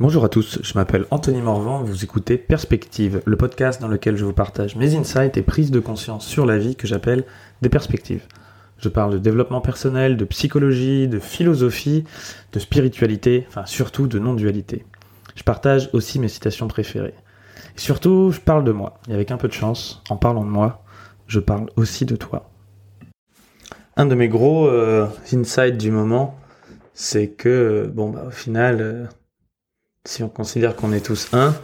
Bonjour 0.00 0.24
à 0.24 0.30
tous, 0.30 0.60
je 0.62 0.72
m'appelle 0.76 1.04
Anthony 1.10 1.42
Morvan, 1.42 1.82
vous 1.82 2.04
écoutez 2.04 2.38
Perspective, 2.38 3.20
le 3.26 3.36
podcast 3.36 3.82
dans 3.82 3.86
lequel 3.86 4.16
je 4.16 4.24
vous 4.24 4.32
partage 4.32 4.74
mes 4.74 4.96
insights 4.96 5.36
et 5.36 5.42
prises 5.42 5.70
de 5.70 5.78
conscience 5.78 6.26
sur 6.26 6.46
la 6.46 6.56
vie 6.56 6.74
que 6.74 6.86
j'appelle 6.86 7.26
des 7.60 7.68
perspectives. 7.68 8.26
Je 8.78 8.88
parle 8.88 9.12
de 9.12 9.18
développement 9.18 9.60
personnel, 9.60 10.16
de 10.16 10.24
psychologie, 10.24 11.06
de 11.06 11.18
philosophie, 11.18 12.04
de 12.54 12.58
spiritualité, 12.58 13.44
enfin 13.48 13.66
surtout 13.66 14.06
de 14.06 14.18
non-dualité. 14.18 14.86
Je 15.34 15.42
partage 15.42 15.90
aussi 15.92 16.18
mes 16.18 16.28
citations 16.28 16.66
préférées. 16.66 17.12
Et 17.76 17.80
surtout, 17.80 18.30
je 18.30 18.40
parle 18.40 18.64
de 18.64 18.72
moi. 18.72 19.00
Et 19.10 19.12
avec 19.12 19.30
un 19.30 19.36
peu 19.36 19.48
de 19.48 19.52
chance, 19.52 20.02
en 20.08 20.16
parlant 20.16 20.46
de 20.46 20.50
moi, 20.50 20.82
je 21.26 21.40
parle 21.40 21.66
aussi 21.76 22.06
de 22.06 22.16
toi. 22.16 22.48
Un 23.98 24.06
de 24.06 24.14
mes 24.14 24.28
gros 24.28 24.66
euh, 24.66 25.06
insights 25.30 25.76
du 25.76 25.90
moment, 25.90 26.38
c'est 26.94 27.28
que, 27.28 27.92
bon, 27.94 28.08
bah, 28.08 28.24
au 28.28 28.30
final, 28.30 28.80
euh, 28.80 29.04
si 30.06 30.22
on 30.22 30.28
considère 30.28 30.76
qu'on 30.76 30.92
est 30.92 31.04
tous 31.04 31.28
un, 31.32 31.54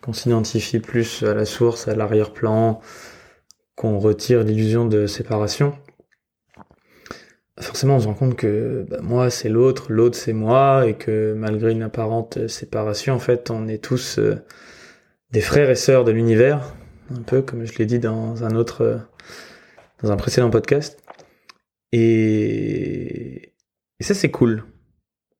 qu'on 0.00 0.12
s'identifie 0.12 0.80
plus 0.80 1.22
à 1.22 1.34
la 1.34 1.44
source, 1.44 1.88
à 1.88 1.94
l'arrière-plan, 1.94 2.80
qu'on 3.76 3.98
retire 3.98 4.42
l'illusion 4.42 4.86
de 4.86 5.06
séparation, 5.06 5.74
forcément 7.60 7.96
on 7.96 8.00
se 8.00 8.06
rend 8.06 8.14
compte 8.14 8.36
que 8.36 8.86
bah, 8.88 8.98
moi 9.02 9.30
c'est 9.30 9.48
l'autre, 9.48 9.92
l'autre 9.92 10.16
c'est 10.16 10.32
moi, 10.32 10.86
et 10.86 10.94
que 10.94 11.34
malgré 11.36 11.72
une 11.72 11.82
apparente 11.82 12.46
séparation, 12.48 13.14
en 13.14 13.18
fait 13.18 13.50
on 13.50 13.68
est 13.68 13.82
tous 13.82 14.18
euh, 14.18 14.44
des 15.30 15.40
frères 15.40 15.70
et 15.70 15.76
sœurs 15.76 16.04
de 16.04 16.12
l'univers, 16.12 16.74
un 17.10 17.22
peu 17.22 17.42
comme 17.42 17.64
je 17.64 17.76
l'ai 17.78 17.86
dit 17.86 17.98
dans 17.98 18.44
un 18.44 18.54
autre, 18.54 19.00
dans 20.02 20.12
un 20.12 20.16
précédent 20.16 20.50
podcast. 20.50 20.98
Et 21.92 23.54
ça 24.00 24.14
c'est 24.14 24.30
cool. 24.30 24.64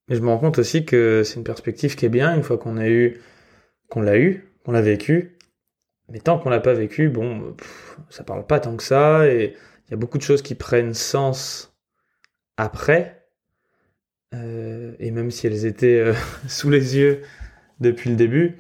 Mais 0.09 0.17
je 0.17 0.21
me 0.21 0.29
rends 0.29 0.39
compte 0.39 0.59
aussi 0.59 0.85
que 0.85 1.23
c'est 1.25 1.37
une 1.37 1.45
perspective 1.45 1.95
qui 1.97 2.07
est 2.07 2.11
bien 2.11 2.35
une 2.35 2.43
fois 2.43 2.59
qu'on 2.59 2.77
a 2.77 2.89
eu, 2.89 3.21
qu'on 3.89 4.01
l'a 4.01 4.19
eu, 4.19 4.45
qu'on 4.65 4.73
l'a 4.73 4.83
vécu. 4.83 5.37
Mais 6.09 6.19
tant 6.19 6.39
qu'on 6.39 6.51
l'a 6.51 6.61
pas 6.61 6.75
vécu, 6.75 7.09
bon, 7.09 7.57
ça 8.11 8.25
parle 8.25 8.47
pas 8.47 8.61
tant 8.61 8.77
que 8.77 8.83
ça. 8.83 9.27
Et 9.29 9.55
il 9.87 9.91
y 9.91 9.95
a 9.95 9.97
beaucoup 9.97 10.19
de 10.19 10.23
choses 10.23 10.43
qui 10.43 10.55
prennent 10.55 10.95
sens 10.95 11.75
après. 12.57 13.27
Euh, 14.35 14.95
et 14.99 15.11
même 15.11 15.31
si 15.31 15.47
elles 15.47 15.67
étaient 15.67 16.01
euh, 16.01 16.15
sous 16.49 16.71
les 16.71 16.97
yeux 16.97 17.23
depuis 17.81 18.11
le 18.11 18.17
début, 18.17 18.59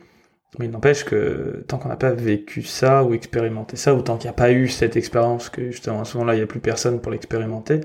mais 0.59 0.67
il 0.67 0.71
n'empêche 0.71 1.05
que 1.05 1.65
tant 1.67 1.79
qu'on 1.79 1.89
n'a 1.89 1.97
pas 1.97 2.13
vécu 2.13 2.63
ça 2.63 3.05
ou 3.05 3.15
expérimenté 3.15 3.77
ça, 3.77 3.95
ou 3.95 4.03
tant 4.03 4.19
qu'il 4.19 4.27
n'y 4.27 4.35
a 4.35 4.35
pas 4.35 4.53
eu 4.53 4.69
cette 4.69 4.97
expérience, 4.97 5.49
que 5.49 5.71
justement 5.71 6.03
à 6.03 6.05
ce 6.05 6.19
moment-là 6.19 6.35
il 6.35 6.39
n'y 6.39 6.43
a 6.43 6.47
plus 6.47 6.61
personne 6.61 7.01
pour 7.01 7.11
l'expérimenter, 7.11 7.81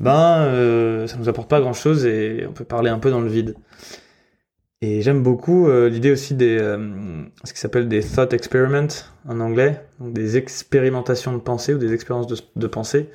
ben 0.00 0.42
euh, 0.42 1.06
ça 1.06 1.16
nous 1.16 1.28
apporte 1.28 1.48
pas 1.48 1.60
grand 1.60 1.72
chose 1.72 2.04
et 2.06 2.46
on 2.48 2.52
peut 2.52 2.64
parler 2.64 2.90
un 2.90 2.98
peu 2.98 3.10
dans 3.10 3.20
le 3.20 3.28
vide. 3.28 3.54
Et 4.86 5.00
j'aime 5.00 5.22
beaucoup 5.22 5.66
euh, 5.66 5.88
l'idée 5.88 6.10
aussi 6.10 6.34
des 6.34 6.58
euh, 6.58 7.24
ce 7.44 7.54
qui 7.54 7.58
s'appelle 7.58 7.88
des 7.88 8.02
thought 8.02 8.34
experiments 8.34 9.08
en 9.26 9.40
anglais, 9.40 9.82
donc 9.98 10.12
des 10.12 10.36
expérimentations 10.36 11.32
de 11.32 11.38
pensée 11.38 11.72
ou 11.72 11.78
des 11.78 11.94
expériences 11.94 12.26
de, 12.54 12.66
pensée. 12.66 13.08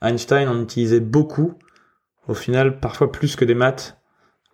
Einstein 0.00 0.48
en 0.48 0.62
utilisait 0.62 1.00
beaucoup, 1.00 1.52
au 2.28 2.32
final 2.32 2.80
parfois 2.80 3.12
plus 3.12 3.36
que 3.36 3.44
des 3.44 3.54
maths, 3.54 3.98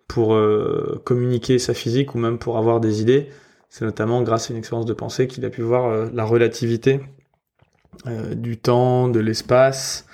pour 0.09 0.33
euh, 0.33 1.01
communiquer 1.05 1.59
sa 1.59 1.73
physique 1.73 2.13
ou 2.13 2.17
même 2.17 2.37
pour 2.37 2.57
avoir 2.57 2.81
des 2.81 3.01
idées. 3.01 3.29
C'est 3.69 3.85
notamment 3.85 4.21
grâce 4.21 4.49
à 4.49 4.53
une 4.53 4.59
expérience 4.59 4.85
de 4.85 4.93
pensée 4.93 5.27
qu'il 5.27 5.45
a 5.45 5.49
pu 5.49 5.61
voir 5.61 6.11
la 6.11 6.25
relativité 6.25 6.99
du 8.35 8.57
temps, 8.57 9.07
de 9.07 9.19
l'espace, 9.21 10.05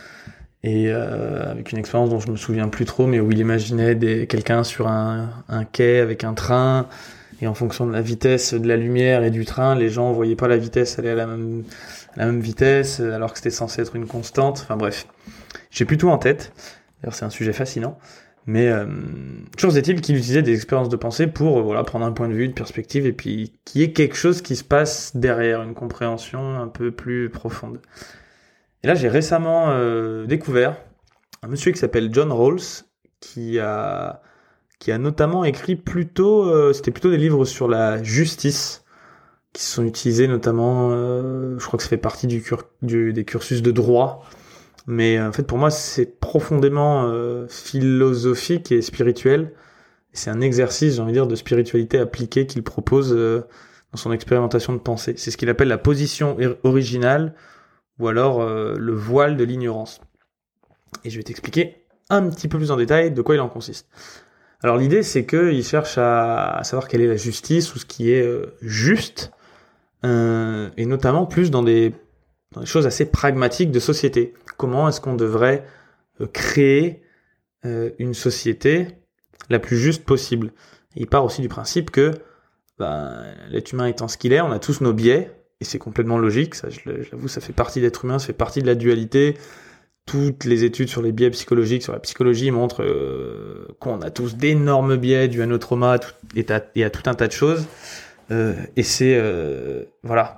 et 0.66 0.88
euh, 0.90 1.52
avec 1.52 1.72
une 1.72 1.78
expérience 1.78 2.10
dont 2.10 2.20
je 2.20 2.32
me 2.32 2.36
souviens 2.36 2.68
plus 2.70 2.86
trop, 2.86 3.06
mais 3.06 3.20
où 3.20 3.32
il 3.32 3.38
imaginait 3.38 3.94
des, 3.94 4.26
quelqu'un 4.26 4.64
sur 4.64 4.88
un, 4.88 5.30
un, 5.48 5.64
quai 5.64 6.00
avec 6.00 6.24
un 6.24 6.34
train, 6.34 6.88
et 7.40 7.46
en 7.46 7.54
fonction 7.54 7.86
de 7.86 7.94
la 7.94 8.02
vitesse 8.02 8.56
de 8.56 8.68
la 8.68 8.76
lumière 8.76 9.24
et 9.24 9.30
du 9.30 9.46
train, 9.46 9.76
les 9.76 9.90
gens 9.90 10.12
voyaient 10.12 10.36
pas 10.36 10.48
la 10.48 10.58
vitesse 10.58 10.98
aller 10.98 11.10
à 11.10 11.16
la 11.16 11.28
même, 11.28 11.64
à 12.16 12.22
la 12.22 12.26
même 12.26 12.40
vitesse, 12.40 13.00
alors 13.00 13.32
que 13.32 13.38
c'était 13.38 13.52
censé 13.52 13.84
être 13.84 13.96
une 13.96 14.08
constante. 14.08 14.62
Enfin 14.64 14.76
bref, 14.76 15.06
j'ai 15.70 15.86
plus 15.86 15.98
tout 15.98 16.10
en 16.10 16.18
tête. 16.18 16.52
D'ailleurs, 17.02 17.14
c'est 17.14 17.26
un 17.26 17.30
sujet 17.30 17.54
fascinant. 17.54 18.00
Mais 18.48 18.68
euh, 18.68 18.86
toujours 19.58 19.76
est-il 19.78 20.02
qu'il 20.02 20.16
utilisait 20.16 20.44
des 20.44 20.54
expériences 20.54 20.90
de 20.90 20.96
pensée 20.96 21.28
pour 21.28 21.60
euh, 21.60 21.62
voilà 21.62 21.84
prendre 21.84 22.06
un 22.06 22.12
point 22.12 22.28
de 22.28 22.34
vue, 22.34 22.46
une 22.46 22.54
perspective, 22.54 23.06
et 23.06 23.14
puis 23.14 23.54
qu'il 23.66 23.82
y 23.82 23.84
ait 23.84 23.92
quelque 23.92 24.16
chose 24.16 24.42
qui 24.42 24.56
se 24.56 24.64
passe 24.64 25.16
derrière, 25.16 25.62
une 25.62 25.76
compréhension 25.76 26.56
un 26.60 26.68
peu 26.68 26.92
plus 26.92 27.30
profonde. 27.30 27.80
Et 28.86 28.88
là, 28.88 28.94
j'ai 28.94 29.10
récemment 29.10 29.70
euh, 29.70 30.28
découvert 30.28 30.78
un 31.42 31.48
monsieur 31.48 31.72
qui 31.72 31.80
s'appelle 31.80 32.10
John 32.12 32.32
Rawls, 32.32 32.62
qui 33.20 33.58
a, 33.58 34.22
qui 34.78 34.92
a 34.92 35.00
notamment 35.00 35.44
écrit 35.44 35.76
plutôt, 35.76 36.44
euh, 36.44 36.72
c'était 36.72 36.92
plutôt 36.92 37.10
des 37.10 37.18
livres 37.18 37.46
sur 37.46 37.68
la 37.68 38.04
justice, 38.04 38.86
qui 39.54 39.64
sont 39.64 39.84
utilisés 39.86 40.28
notamment, 40.28 40.90
euh, 40.92 41.58
je 41.58 41.66
crois 41.66 41.78
que 41.78 41.84
ça 41.84 41.90
fait 41.90 41.98
partie 41.98 42.28
des 42.28 43.26
cursus 43.26 43.64
de 43.64 43.72
droit. 43.72 44.24
Mais 44.86 45.20
en 45.20 45.32
fait, 45.32 45.48
pour 45.48 45.58
moi, 45.58 45.72
c'est 45.72 46.20
profondément 46.20 47.12
philosophique 47.50 48.72
et 48.72 48.84
spirituel. 48.84 49.54
C'est 50.14 50.30
un 50.30 50.42
exercice, 50.42 50.98
j'ai 50.98 51.02
envie 51.02 51.12
de 51.12 51.18
dire, 51.18 51.28
de 51.28 51.36
spiritualité 51.36 51.98
appliquée 51.98 52.46
qu'il 52.46 52.62
propose 52.62 53.16
dans 53.16 53.98
son 53.98 54.12
expérimentation 54.12 54.74
de 54.74 54.78
pensée. 54.78 55.16
C'est 55.18 55.32
ce 55.32 55.38
qu'il 55.38 55.50
appelle 55.50 55.70
la 55.70 55.80
position 55.80 56.38
originale 56.62 57.34
ou 58.00 58.08
alors 58.08 58.42
euh, 58.42 58.76
le 58.78 58.94
voile 58.94 59.38
de 59.38 59.44
l'ignorance. 59.44 60.02
Et 61.04 61.10
je 61.10 61.18
vais 61.18 61.24
t'expliquer 61.24 61.86
un 62.10 62.30
petit 62.30 62.48
peu 62.48 62.58
plus 62.58 62.72
en 62.72 62.78
détail 62.78 63.12
de 63.12 63.22
quoi 63.22 63.36
il 63.36 63.42
en 63.42 63.50
consiste. 63.50 63.88
Alors 64.62 64.78
l'idée 64.78 65.04
c'est 65.04 65.26
qu'il 65.26 65.64
cherche 65.64 65.98
à, 65.98 66.62
savoir 66.64 66.88
quelle 66.88 67.02
est 67.02 67.08
la 67.08 67.18
justice 67.18 67.74
ou 67.76 67.80
ce 67.80 67.86
qui 67.86 68.12
est 68.12 68.22
euh, 68.22 68.56
juste, 68.62 69.32
euh, 70.04 70.70
et 70.78 70.86
notamment 70.86 71.26
plus 71.26 71.52
dans 71.52 71.64
des, 71.64 71.94
choses 72.64 72.88
assez 72.88 73.06
pragmatiques 73.06 73.72
de 73.72 73.80
société. 73.80 74.34
Comment 74.58 74.88
est-ce 74.88 75.02
qu'on 75.02 75.16
devrait 75.16 75.66
créer 76.32 77.02
une 77.64 78.14
société 78.14 78.88
la 79.50 79.60
plus 79.60 79.78
juste 79.78 80.06
possible? 80.06 80.54
Il 80.96 81.08
part 81.08 81.26
aussi 81.26 81.42
du 81.42 81.50
principe 81.50 81.92
que 81.92 82.14
ben, 82.80 83.26
l'être 83.50 83.74
humain 83.74 83.88
étant 83.88 84.08
ce 84.08 84.18
qu'il 84.18 84.32
est, 84.32 84.40
on 84.40 84.52
a 84.52 84.60
tous 84.60 84.80
nos 84.80 84.94
biais, 84.94 85.32
et 85.62 85.66
c'est 85.66 85.80
complètement 85.80 86.18
logique, 86.18 86.56
ça, 86.56 86.70
je 86.70 86.80
l'avoue, 87.12 87.28
ça 87.28 87.40
fait 87.40 87.54
partie 87.54 87.80
d'être 87.80 88.04
humain, 88.06 88.20
ça 88.20 88.28
fait 88.28 88.34
partie 88.34 88.62
de 88.62 88.68
la 88.68 88.76
dualité. 88.76 89.36
Toutes 90.06 90.44
les 90.44 90.64
études 90.64 90.90
sur 90.90 91.02
les 91.02 91.12
biais 91.12 91.32
psychologiques, 91.32 91.82
sur 91.82 91.94
la 91.94 92.00
psychologie 92.00 92.52
montrent 92.52 92.84
euh, 92.84 93.68
qu'on 93.80 94.02
a 94.02 94.12
tous 94.12 94.36
d'énormes 94.36 94.98
biais 94.98 95.28
dus 95.28 95.42
à 95.42 95.48
nos 95.48 95.58
traumas 95.58 95.98
et, 96.36 96.46
à, 96.52 96.90
tout 96.90 97.10
un 97.10 97.16
tas 97.16 97.28
de 97.28 97.32
choses. 97.32 97.66
Euh, 98.32 98.54
et 98.76 98.84
c'est 98.84 99.16
euh, 99.18 99.86
voilà, 100.04 100.38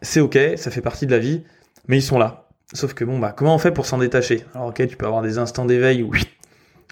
c'est 0.00 0.20
ok, 0.20 0.38
ça 0.56 0.70
fait 0.70 0.80
partie 0.80 1.06
de 1.06 1.10
la 1.10 1.18
vie, 1.18 1.42
mais 1.88 1.98
ils 1.98 2.02
sont 2.02 2.18
là. 2.18 2.48
Sauf 2.72 2.94
que 2.94 3.04
bon 3.04 3.18
bah 3.18 3.34
comment 3.36 3.54
on 3.54 3.58
fait 3.58 3.72
pour 3.72 3.84
s'en 3.84 3.98
détacher? 3.98 4.44
Alors 4.54 4.68
ok, 4.68 4.86
tu 4.86 4.96
peux 4.96 5.06
avoir 5.06 5.22
des 5.22 5.38
instants 5.38 5.66
d'éveil 5.66 6.02
où 6.02 6.12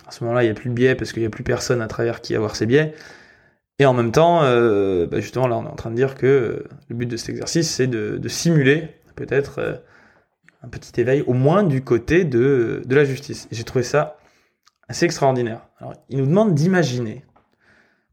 à 0.07 0.11
ce 0.11 0.25
moment-là 0.25 0.43
il 0.43 0.47
n'y 0.47 0.53
a 0.53 0.55
plus 0.55 0.69
de 0.69 0.75
biais 0.75 0.95
parce 0.95 1.13
qu'il 1.13 1.23
n'y 1.23 1.27
a 1.27 1.31
plus 1.31 1.45
personne 1.45 1.81
à 1.81 1.87
travers 1.87 2.21
qui 2.21 2.35
avoir 2.35 2.57
ces 2.57 2.67
biais. 2.67 2.93
Et 3.83 3.85
en 3.85 3.95
même 3.95 4.13
temps, 4.13 4.45
euh, 4.45 5.09
bah 5.09 5.19
justement, 5.19 5.49
là, 5.49 5.57
on 5.57 5.65
est 5.65 5.69
en 5.69 5.75
train 5.75 5.91
de 5.91 5.97
dire 5.97 6.15
que 6.15 6.27
euh, 6.27 6.69
le 6.89 6.95
but 6.95 7.07
de 7.07 7.17
cet 7.17 7.31
exercice, 7.31 7.69
c'est 7.69 7.89
de, 7.89 8.29
simuler 8.29 8.91
peut-être 9.17 9.59
euh, 9.59 9.75
un 10.63 10.69
petit 10.69 11.01
éveil, 11.01 11.25
au 11.27 11.33
moins 11.33 11.65
du 11.65 11.83
côté 11.83 12.25
de, 12.25 12.83
de 12.87 12.95
la 12.95 13.05
justice. 13.05 13.49
J'ai 13.51 13.65
trouvé 13.65 13.83
ça 13.83 14.19
assez 14.87 15.05
extraordinaire. 15.05 15.67
Alors, 15.81 15.95
il 16.11 16.19
nous 16.19 16.27
demande 16.27 16.55
d'imaginer 16.55 17.25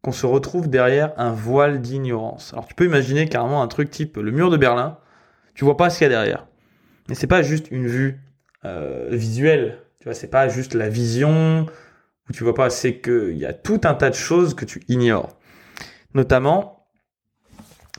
qu'on 0.02 0.12
se 0.12 0.25
retrouve 0.25 0.72
derrière 0.72 1.13
un 1.18 1.34
voile 1.34 1.81
d'ignorance. 1.81 2.51
Alors, 2.53 2.66
tu 2.66 2.74
peux 2.74 2.86
imaginer 2.86 3.30
carrément 3.30 3.62
un 3.62 3.68
truc 3.68 3.91
type 3.91 4.18
le 4.18 4.31
mur 4.31 4.50
de 4.50 4.57
Berlin. 4.57 4.97
Tu 5.53 5.66
vois 5.66 5.78
pas 5.78 5.91
ce 5.91 6.00
qu'il 6.00 6.06
y 6.06 6.07
a 6.07 6.09
derrière. 6.09 6.47
Mais 7.09 7.13
c'est 7.13 7.28
pas 7.28 7.44
juste 7.44 7.69
une 7.69 7.86
vue 7.86 8.19
visuelle. 9.12 9.84
Tu 10.00 10.06
vois, 10.06 10.16
c'est 10.16 10.30
pas 10.30 10.47
juste 10.47 10.74
la 10.74 10.90
vision 10.90 11.68
où 12.28 12.34
tu 12.34 12.44
vois 12.44 12.56
pas. 12.56 12.72
C'est 12.72 13.01
qu'il 13.01 13.38
y 13.38 13.46
a 13.46 13.53
tout 13.53 13.81
un 13.84 13.94
tas 13.94 14.09
de 14.09 14.16
choses 14.16 14.56
que 14.56 14.66
tu 14.66 14.81
ignores. 14.88 15.38
Notamment, 16.13 16.88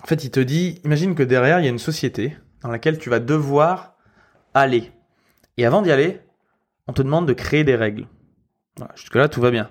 en 0.02 0.06
fait, 0.06 0.24
il 0.24 0.30
te 0.30 0.40
dit, 0.40 0.80
imagine 0.84 1.14
que 1.14 1.22
derrière, 1.22 1.60
il 1.60 1.64
y 1.64 1.68
a 1.68 1.70
une 1.70 1.78
société 1.78 2.36
dans 2.62 2.70
laquelle 2.70 2.98
tu 2.98 3.10
vas 3.10 3.20
devoir 3.20 3.96
aller. 4.54 4.92
Et 5.56 5.66
avant 5.66 5.82
d'y 5.82 5.92
aller, 5.92 6.20
on 6.86 6.92
te 6.92 7.02
demande 7.02 7.26
de 7.26 7.32
créer 7.32 7.64
des 7.64 7.76
règles. 7.76 8.08
Voilà, 8.76 8.92
Jusque-là, 8.96 9.28
tout 9.28 9.40
va 9.40 9.50
bien. 9.50 9.70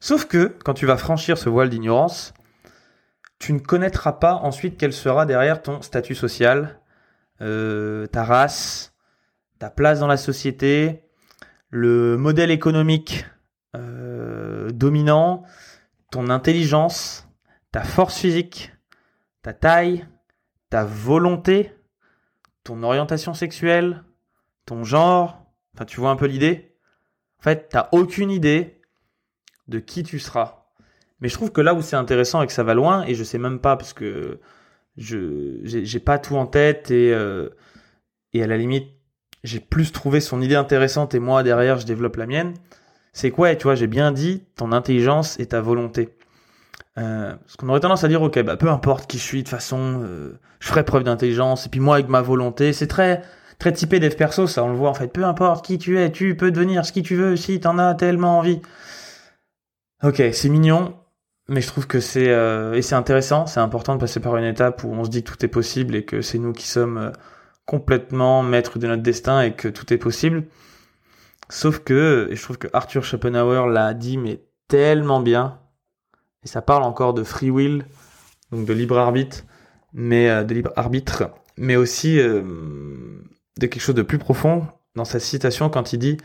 Sauf 0.00 0.24
que, 0.24 0.56
quand 0.64 0.74
tu 0.74 0.86
vas 0.86 0.96
franchir 0.96 1.38
ce 1.38 1.48
voile 1.48 1.68
d'ignorance, 1.68 2.32
tu 3.38 3.52
ne 3.52 3.58
connaîtras 3.58 4.12
pas 4.12 4.34
ensuite 4.34 4.76
quel 4.78 4.92
sera 4.92 5.26
derrière 5.26 5.62
ton 5.62 5.82
statut 5.82 6.14
social, 6.14 6.80
euh, 7.40 8.06
ta 8.06 8.24
race, 8.24 8.94
ta 9.58 9.70
place 9.70 10.00
dans 10.00 10.06
la 10.06 10.16
société, 10.16 11.04
le 11.70 12.16
modèle 12.16 12.50
économique 12.50 13.26
euh, 13.76 14.70
dominant, 14.70 15.44
ton 16.10 16.28
intelligence, 16.28 17.28
ta 17.72 17.82
force 17.82 18.18
physique, 18.18 18.72
ta 19.42 19.52
taille, 19.52 20.06
ta 20.68 20.84
volonté, 20.84 21.72
ton 22.64 22.82
orientation 22.82 23.34
sexuelle, 23.34 24.04
ton 24.66 24.84
genre, 24.84 25.44
enfin 25.74 25.84
tu 25.84 26.00
vois 26.00 26.10
un 26.10 26.16
peu 26.16 26.26
l'idée 26.26 26.74
En 27.40 27.42
fait, 27.42 27.68
t'as 27.70 27.88
aucune 27.92 28.30
idée 28.30 28.80
de 29.68 29.78
qui 29.78 30.02
tu 30.02 30.18
seras. 30.18 30.64
Mais 31.20 31.28
je 31.28 31.34
trouve 31.34 31.52
que 31.52 31.60
là 31.60 31.74
où 31.74 31.82
c'est 31.82 31.96
intéressant 31.96 32.42
et 32.42 32.46
que 32.46 32.52
ça 32.52 32.62
va 32.62 32.74
loin, 32.74 33.04
et 33.04 33.14
je 33.14 33.24
sais 33.24 33.38
même 33.38 33.60
pas 33.60 33.76
parce 33.76 33.92
que 33.92 34.40
je 34.96 35.60
j'ai 35.62 36.00
pas 36.00 36.18
tout 36.18 36.36
en 36.36 36.46
tête 36.46 36.90
et 36.90 37.12
euh, 37.14 37.50
et 38.32 38.42
à 38.42 38.46
la 38.46 38.56
limite 38.56 38.88
j'ai 39.44 39.60
plus 39.60 39.92
trouvé 39.92 40.20
son 40.20 40.42
idée 40.42 40.54
intéressante 40.54 41.14
et 41.14 41.18
moi 41.18 41.42
derrière 41.42 41.78
je 41.78 41.86
développe 41.86 42.16
la 42.16 42.26
mienne. 42.26 42.54
C'est 43.12 43.30
quoi, 43.30 43.54
tu 43.56 43.64
vois, 43.64 43.74
j'ai 43.74 43.86
bien 43.86 44.12
dit 44.12 44.44
ton 44.56 44.72
intelligence 44.72 45.38
et 45.40 45.46
ta 45.46 45.60
volonté. 45.60 46.16
Euh, 46.98 47.34
parce 47.36 47.56
qu'on 47.56 47.68
aurait 47.68 47.80
tendance 47.80 48.04
à 48.04 48.08
dire, 48.08 48.22
ok, 48.22 48.42
bah 48.42 48.56
peu 48.56 48.68
importe 48.68 49.08
qui 49.08 49.18
je 49.18 49.22
suis, 49.22 49.38
de 49.38 49.48
toute 49.48 49.50
façon, 49.50 50.02
euh, 50.02 50.38
je 50.58 50.68
ferai 50.68 50.84
preuve 50.84 51.04
d'intelligence. 51.04 51.66
Et 51.66 51.68
puis 51.68 51.80
moi, 51.80 51.96
avec 51.96 52.08
ma 52.08 52.20
volonté, 52.20 52.72
c'est 52.72 52.88
très 52.88 53.22
très 53.58 53.72
typé 53.72 54.00
dev 54.00 54.14
perso, 54.16 54.46
ça, 54.46 54.64
on 54.64 54.70
le 54.70 54.74
voit 54.74 54.90
en 54.90 54.94
fait. 54.94 55.08
Peu 55.08 55.24
importe 55.24 55.64
qui 55.64 55.78
tu 55.78 55.98
es, 55.98 56.10
tu 56.10 56.36
peux 56.36 56.50
devenir 56.50 56.84
ce 56.84 56.92
qui 56.92 57.02
tu 57.02 57.14
veux 57.14 57.36
si 57.36 57.60
t'en 57.60 57.78
as 57.78 57.94
tellement 57.94 58.38
envie. 58.38 58.60
Ok, 60.02 60.22
c'est 60.32 60.48
mignon, 60.48 60.96
mais 61.48 61.60
je 61.60 61.66
trouve 61.66 61.86
que 61.86 62.00
c'est 62.00 62.30
euh, 62.30 62.72
et 62.74 62.82
c'est 62.82 62.94
intéressant, 62.94 63.46
c'est 63.46 63.60
important 63.60 63.94
de 63.94 64.00
passer 64.00 64.18
par 64.18 64.36
une 64.36 64.44
étape 64.44 64.82
où 64.82 64.88
on 64.92 65.04
se 65.04 65.10
dit 65.10 65.22
que 65.22 65.30
tout 65.30 65.44
est 65.44 65.48
possible 65.48 65.94
et 65.94 66.04
que 66.04 66.22
c'est 66.22 66.38
nous 66.38 66.52
qui 66.52 66.66
sommes 66.66 66.96
euh, 66.96 67.10
complètement 67.66 68.42
maîtres 68.42 68.78
de 68.78 68.86
notre 68.86 69.02
destin 69.02 69.42
et 69.42 69.52
que 69.52 69.68
tout 69.68 69.92
est 69.92 69.98
possible. 69.98 70.44
Sauf 71.50 71.80
que, 71.80 72.28
et 72.30 72.36
je 72.36 72.42
trouve 72.42 72.58
que 72.58 72.68
Arthur 72.72 73.04
Schopenhauer 73.04 73.68
l'a 73.68 73.92
dit, 73.92 74.16
mais 74.16 74.40
tellement 74.68 75.20
bien, 75.20 75.58
et 76.44 76.48
ça 76.48 76.62
parle 76.62 76.82
encore 76.82 77.14
de 77.14 77.24
free 77.24 77.50
will, 77.50 77.84
donc 78.50 78.66
de 78.66 78.72
libre 78.72 78.98
arbitre, 78.98 79.44
mais 79.92 80.28
euh, 80.28 80.44
de 80.44 80.54
libre 80.54 80.72
arbitre, 80.76 81.30
mais 81.56 81.76
aussi 81.76 82.16
de 82.16 83.66
quelque 83.66 83.80
chose 83.80 83.94
de 83.94 84.02
plus 84.02 84.18
profond 84.18 84.66
dans 84.94 85.04
sa 85.04 85.20
citation 85.20 85.68
quand 85.68 85.92
il 85.92 85.98
dit 85.98 86.16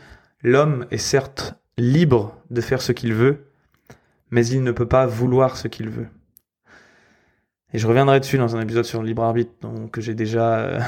L'homme 0.42 0.86
est 0.90 0.98
certes 0.98 1.54
libre 1.78 2.36
de 2.50 2.60
faire 2.60 2.82
ce 2.82 2.92
qu'il 2.92 3.14
veut, 3.14 3.46
mais 4.30 4.46
il 4.46 4.62
ne 4.62 4.72
peut 4.72 4.86
pas 4.86 5.06
vouloir 5.06 5.56
ce 5.56 5.68
qu'il 5.68 5.88
veut. 5.88 6.08
Et 7.72 7.78
je 7.78 7.86
reviendrai 7.86 8.20
dessus 8.20 8.38
dans 8.38 8.56
un 8.56 8.60
épisode 8.60 8.84
sur 8.84 9.00
le 9.02 9.08
libre 9.08 9.22
arbitre 9.22 9.52
dont 9.60 9.90
j'ai 9.98 10.14
déjà 10.14 10.58
euh, 10.58 10.80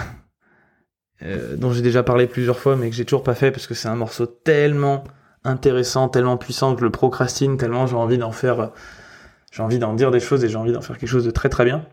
euh, 1.23 1.57
dont 1.57 1.73
j'ai 1.73 1.83
déjà 1.83 2.03
parlé 2.03 2.27
plusieurs 2.27 2.59
fois 2.59 2.77
mais 2.77 2.89
que 2.89 2.95
j'ai 2.95 3.05
toujours 3.05 3.25
pas 3.25 3.35
fait 3.35 3.51
parce 3.51 3.67
que 3.67 3.75
c'est 3.75 3.89
un 3.89 3.97
morceau 3.97 4.27
tellement 4.27 5.05
intéressant, 5.45 6.09
tellement 6.09 6.37
puissant 6.37 6.75
que 6.75 6.81
je 6.81 6.85
le 6.85 6.91
procrastine, 6.91 7.57
tellement 7.57 7.87
j'ai 7.87 7.97
envie 7.97 8.19
d'en 8.19 8.33
faire 8.33 8.71
j'ai 9.51 9.63
envie 9.63 9.79
d'en 9.79 9.95
dire 9.95 10.11
des 10.11 10.21
choses 10.21 10.45
et 10.45 10.49
j'ai 10.49 10.57
envie 10.57 10.73
d'en 10.73 10.81
faire 10.81 10.99
quelque 10.99 11.09
chose 11.09 11.25
de 11.25 11.31
très 11.31 11.49
très 11.49 11.65
bien. 11.65 11.87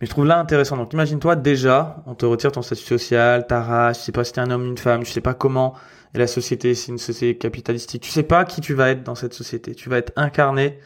Mais 0.00 0.06
je 0.06 0.10
trouve 0.10 0.26
là 0.26 0.38
intéressant. 0.38 0.76
Donc 0.76 0.92
imagine-toi 0.92 1.36
déjà, 1.36 2.02
on 2.06 2.14
te 2.14 2.24
retire 2.24 2.52
ton 2.52 2.62
statut 2.62 2.84
social, 2.84 3.46
ta 3.46 3.62
race, 3.62 3.98
tu 3.98 4.04
sais 4.04 4.12
pas 4.12 4.24
si 4.24 4.32
t'es 4.32 4.40
un 4.40 4.50
homme 4.50 4.62
ou 4.62 4.66
une 4.66 4.78
femme, 4.78 5.02
tu 5.02 5.10
sais 5.10 5.20
pas 5.20 5.34
comment 5.34 5.74
est 6.14 6.18
la 6.18 6.26
société, 6.26 6.74
c'est 6.74 6.92
une 6.92 6.98
société 6.98 7.36
capitalistique, 7.36 8.02
tu 8.02 8.10
sais 8.10 8.22
pas 8.22 8.44
qui 8.44 8.60
tu 8.60 8.74
vas 8.74 8.90
être 8.90 9.02
dans 9.02 9.16
cette 9.16 9.34
société. 9.34 9.74
Tu 9.74 9.88
vas 9.88 9.98
être 9.98 10.12
incarné 10.16 10.78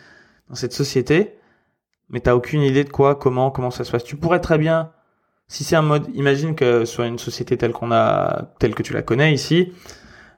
dans 0.49 0.55
cette 0.55 0.73
société, 0.73 1.35
mais 2.09 2.21
t'as 2.21 2.35
aucune 2.35 2.63
idée 2.63 2.85
de 2.85 2.91
quoi, 2.91 3.15
comment, 3.15 3.51
comment 3.51 3.71
ça 3.71 3.85
se 3.85 3.93
passe. 3.93 4.05
Tu 4.05 4.17
pourrais 4.17 4.41
très 4.41 4.59
bien, 4.59 4.91
si 5.49 5.65
c'est 5.65 5.77
un 5.77 5.83
mode, 5.83 6.09
imagine 6.15 6.55
que 6.55 6.85
ce 6.85 6.95
soit 6.95 7.07
une 7.07 7.19
société 7.19 7.59
telle 7.59 7.73
qu'on 7.73 7.93
a, 7.93 8.55
telle 8.59 8.75
que 8.75 8.83
tu 8.83 8.95
la 8.95 9.03
connais 9.03 9.35
ici, 9.35 9.73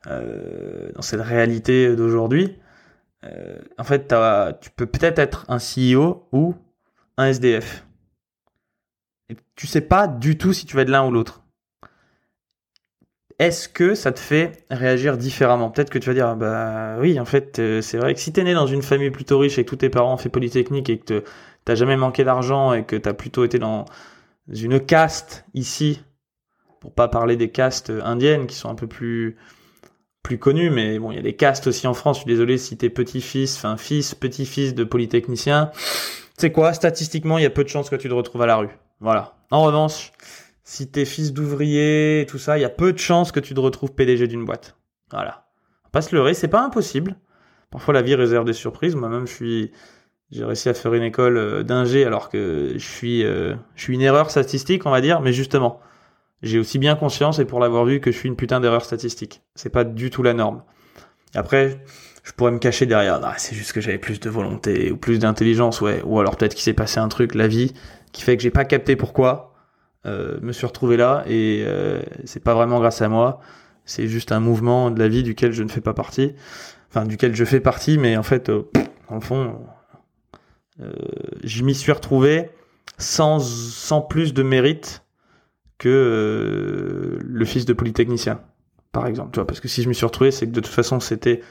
euh, 0.08 0.90
dans 0.94 1.02
cette 1.02 1.20
réalité 1.20 1.94
d'aujourd'hui, 1.94 2.58
euh, 3.24 3.58
en 3.78 3.84
fait, 3.84 4.14
tu 4.60 4.70
peux 4.70 4.86
peut-être 4.86 5.18
être 5.18 5.44
un 5.48 5.58
CEO 5.58 6.28
ou 6.32 6.54
un 7.16 7.26
SDF 7.26 7.84
et 9.28 9.36
tu 9.56 9.66
sais 9.66 9.80
pas 9.80 10.06
du 10.06 10.36
tout 10.36 10.52
si 10.52 10.66
tu 10.66 10.76
vas 10.76 10.82
être 10.82 10.90
l'un 10.90 11.06
ou 11.06 11.10
l'autre. 11.10 11.42
Est-ce 13.38 13.68
que 13.68 13.94
ça 13.94 14.12
te 14.12 14.20
fait 14.20 14.64
réagir 14.70 15.16
différemment? 15.16 15.70
Peut-être 15.70 15.90
que 15.90 15.98
tu 15.98 16.08
vas 16.08 16.14
dire, 16.14 16.36
bah 16.36 16.96
oui, 17.00 17.18
en 17.18 17.24
fait, 17.24 17.58
euh, 17.58 17.80
c'est 17.80 17.98
vrai 17.98 18.14
que 18.14 18.20
si 18.20 18.32
t'es 18.32 18.44
né 18.44 18.54
dans 18.54 18.68
une 18.68 18.82
famille 18.82 19.10
plutôt 19.10 19.38
riche 19.38 19.58
et 19.58 19.64
que 19.64 19.70
tous 19.70 19.76
tes 19.76 19.90
parents 19.90 20.14
ont 20.14 20.18
fait 20.18 20.28
Polytechnique 20.28 20.88
et 20.88 20.98
que 20.98 21.24
t'as 21.64 21.74
jamais 21.74 21.96
manqué 21.96 22.22
d'argent 22.22 22.72
et 22.74 22.84
que 22.84 22.94
t'as 22.94 23.12
plutôt 23.12 23.44
été 23.44 23.58
dans 23.58 23.86
une 24.48 24.78
caste 24.78 25.44
ici, 25.52 26.04
pour 26.80 26.92
pas 26.94 27.08
parler 27.08 27.36
des 27.36 27.50
castes 27.50 27.90
indiennes 28.04 28.46
qui 28.46 28.54
sont 28.54 28.68
un 28.68 28.74
peu 28.76 28.86
plus 28.86 29.36
plus 30.24 30.38
connues, 30.38 30.70
mais 30.70 30.98
bon, 30.98 31.12
il 31.12 31.16
y 31.16 31.18
a 31.18 31.22
des 31.22 31.36
castes 31.36 31.68
aussi 31.68 31.86
en 31.86 31.94
France. 31.94 32.16
Je 32.16 32.22
suis 32.22 32.28
désolé 32.28 32.58
si 32.58 32.76
t'es 32.76 32.88
petit-fils, 32.88 33.56
enfin 33.56 33.76
fils, 33.76 34.14
petit-fils 34.16 34.74
de 34.74 34.82
polytechnicien. 34.82 35.70
Tu 36.38 36.50
quoi 36.50 36.72
Statistiquement, 36.72 37.38
il 37.38 37.42
y 37.42 37.46
a 37.46 37.50
peu 37.50 37.62
de 37.62 37.68
chances 37.68 37.90
que 37.90 37.96
tu 37.96 38.08
te 38.08 38.14
retrouves 38.14 38.42
à 38.42 38.46
la 38.46 38.56
rue. 38.56 38.70
Voilà. 39.00 39.34
En 39.50 39.62
revanche, 39.62 40.12
si 40.64 40.90
t'es 40.90 41.04
fils 41.04 41.34
d'ouvrier 41.34 42.22
et 42.22 42.26
tout 42.26 42.38
ça, 42.38 42.56
il 42.58 42.62
y 42.62 42.64
a 42.64 42.70
peu 42.70 42.92
de 42.94 42.98
chances 42.98 43.32
que 43.32 43.38
tu 43.40 43.54
te 43.54 43.60
retrouves 43.60 43.92
PDG 43.92 44.26
d'une 44.26 44.46
boîte. 44.46 44.76
Voilà. 45.12 45.44
Pas 45.92 46.00
se 46.00 46.14
leurrer, 46.16 46.32
c'est 46.32 46.48
pas 46.48 46.62
impossible. 46.62 47.16
Parfois 47.70 47.92
la 47.92 48.00
vie 48.00 48.14
réserve 48.14 48.46
des 48.46 48.54
surprises. 48.54 48.96
Moi-même, 48.96 49.26
je 49.26 49.32
suis, 49.32 49.72
j'ai 50.30 50.44
réussi 50.44 50.70
à 50.70 50.74
faire 50.74 50.94
une 50.94 51.02
école 51.02 51.36
euh, 51.36 51.62
d'ingé 51.62 52.04
alors 52.04 52.30
que 52.30 52.72
je 52.74 52.88
suis, 52.88 53.24
euh, 53.24 53.54
je 53.76 53.82
suis 53.82 53.94
une 53.94 54.00
erreur 54.00 54.30
statistique, 54.30 54.86
on 54.86 54.90
va 54.90 55.02
dire. 55.02 55.20
Mais 55.20 55.34
justement, 55.34 55.80
j'ai 56.42 56.58
aussi 56.58 56.78
bien 56.78 56.96
conscience 56.96 57.38
et 57.38 57.44
pour 57.44 57.60
l'avoir 57.60 57.84
vu 57.84 58.00
que 58.00 58.12
je 58.12 58.18
suis 58.18 58.28
une 58.28 58.36
putain 58.36 58.60
d'erreur 58.60 58.84
statistique. 58.84 59.42
C'est 59.54 59.70
pas 59.70 59.84
du 59.84 60.10
tout 60.10 60.22
la 60.22 60.34
norme. 60.34 60.62
après, 61.34 61.82
je 62.22 62.32
pourrais 62.32 62.52
me 62.52 62.58
cacher 62.58 62.86
derrière. 62.86 63.20
Ah, 63.22 63.34
c'est 63.36 63.54
juste 63.54 63.72
que 63.72 63.80
j'avais 63.80 63.98
plus 63.98 64.18
de 64.20 64.30
volonté 64.30 64.90
ou 64.90 64.96
plus 64.96 65.18
d'intelligence, 65.18 65.80
ouais. 65.80 66.02
Ou 66.04 66.18
alors 66.20 66.36
peut-être 66.36 66.54
qu'il 66.54 66.62
s'est 66.62 66.72
passé 66.72 66.98
un 66.98 67.08
truc, 67.08 67.34
la 67.34 67.48
vie, 67.48 67.74
qui 68.12 68.22
fait 68.22 68.36
que 68.36 68.42
j'ai 68.42 68.50
pas 68.50 68.64
capté 68.64 68.96
pourquoi. 68.96 69.54
Euh, 70.06 70.38
me 70.42 70.52
suis 70.52 70.66
retrouvé 70.66 70.98
là 70.98 71.24
et 71.26 71.64
euh, 71.66 72.02
c'est 72.24 72.42
pas 72.42 72.52
vraiment 72.54 72.78
grâce 72.78 73.00
à 73.00 73.08
moi. 73.08 73.40
C'est 73.86 74.06
juste 74.06 74.32
un 74.32 74.40
mouvement 74.40 74.90
de 74.90 74.98
la 74.98 75.08
vie 75.08 75.22
duquel 75.22 75.52
je 75.52 75.62
ne 75.62 75.68
fais 75.68 75.80
pas 75.80 75.94
partie. 75.94 76.34
Enfin, 76.90 77.06
duquel 77.06 77.34
je 77.34 77.44
fais 77.44 77.60
partie, 77.60 77.98
mais 77.98 78.16
en 78.16 78.22
fait, 78.22 78.48
euh, 78.48 78.70
en 79.08 79.20
fond, 79.20 79.58
euh, 80.80 80.92
je 81.42 81.62
m'y 81.62 81.74
suis 81.74 81.92
retrouvé 81.92 82.50
sans, 82.98 83.40
sans 83.40 84.00
plus 84.00 84.32
de 84.32 84.42
mérite 84.42 85.03
que 85.84 85.90
euh, 85.90 87.18
le 87.22 87.44
fils 87.44 87.66
de 87.66 87.74
polytechnicien, 87.74 88.40
par 88.90 89.06
exemple. 89.06 89.32
Tu 89.32 89.36
vois, 89.36 89.46
parce 89.46 89.60
que 89.60 89.68
si 89.68 89.82
je 89.82 89.88
m'y 89.90 89.94
suis 89.94 90.06
retrouvé, 90.06 90.30
c'est 90.30 90.46
que 90.46 90.52
de 90.52 90.60
toute 90.60 90.72
façon, 90.72 90.98
c'était 90.98 91.42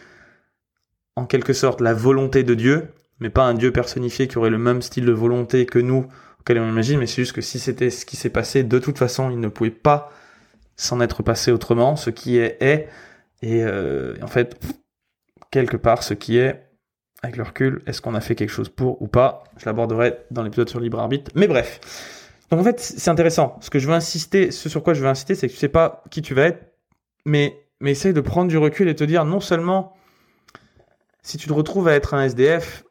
en 1.16 1.26
quelque 1.28 1.54
sorte 1.54 1.82
la 1.82 1.94
volonté 1.94 2.42
de 2.42 2.56
Dieu, 2.56 2.88
mais 3.20 3.30
pas 3.30 3.44
un 3.44 3.54
Dieu 3.54 3.72
personnifié 3.72 4.28
qui 4.28 4.40
aurait 4.40 4.50
le 4.50 4.58
même 4.58 4.82
style 4.82 5.06
de 5.06 5.12
volonté 5.12 5.68
que 5.68 5.78
nous, 5.78 6.08
auquel 6.40 6.58
on 6.58 6.68
imagine, 6.68 6.98
mais 6.98 7.06
c'est 7.06 7.22
juste 7.22 7.34
que 7.34 7.42
si 7.42 7.60
c'était 7.60 7.92
ce 7.92 8.08
qui 8.08 8.16
s'est 8.16 8.32
passé, 8.32 8.64
de 8.64 8.80
toute 8.80 8.98
façon, 8.98 9.30
il 9.30 9.40
ne 9.40 9.50
pouvait 9.50 9.70
pas 9.70 10.12
s'en 10.78 11.00
être 11.00 11.22
passé 11.22 11.52
autrement. 11.52 11.96
Ce 11.96 12.10
qui 12.10 12.38
est 12.38 12.58
est, 12.60 12.90
et 13.44 13.64
euh, 13.64 14.16
en 14.24 14.28
fait, 14.28 14.60
quelque 15.52 15.78
part, 15.78 16.02
ce 16.02 16.16
qui 16.16 16.38
est, 16.38 16.72
avec 17.22 17.38
le 17.38 17.44
recul, 17.44 17.84
est-ce 17.86 18.02
qu'on 18.02 18.16
a 18.16 18.22
fait 18.22 18.34
quelque 18.34 18.50
chose 18.50 18.70
pour 18.70 19.00
ou 19.00 19.08
pas? 19.08 19.44
Je 19.58 19.66
l'aborderai 19.68 20.18
dans 20.32 20.42
l'épisode 20.42 20.70
sur 20.70 20.80
libre 20.80 21.00
arbitre. 21.00 21.32
Mais 21.36 21.48
bref. 21.48 22.23
Donc 22.50 22.60
en 22.60 22.64
fait, 22.64 22.80
c'est 22.80 23.10
intéressant. 23.10 23.58
Ce 23.62 23.70
que 23.70 23.80
je 23.80 23.88
veux 23.88 23.94
insister, 23.94 24.52
ce 24.52 24.70
sur 24.70 24.84
quoi 24.84 24.94
je 24.94 25.02
veux 25.02 25.08
insister, 25.08 25.36
c'est 25.36 25.48
que 25.48 25.54
tu 25.54 25.60
sais 25.60 25.70
pas 25.70 26.04
qui 26.12 26.22
tu 26.22 26.34
vas 26.34 26.44
être, 26.44 26.74
mais, 27.26 27.68
mais 27.80 27.92
essaye 27.92 28.14
de 28.14 28.22
prendre 28.22 28.50
du 28.50 28.58
recul 28.58 28.88
et 28.88 28.96
te 28.96 29.04
dire 29.04 29.26
non 29.26 29.40
seulement 29.40 29.94
si 31.22 31.38
tu 31.38 31.48
te 31.48 31.54
retrouves 31.54 31.88
à 31.88 31.94
être 31.94 32.14
un 32.14 32.24
SDF, 32.24 32.84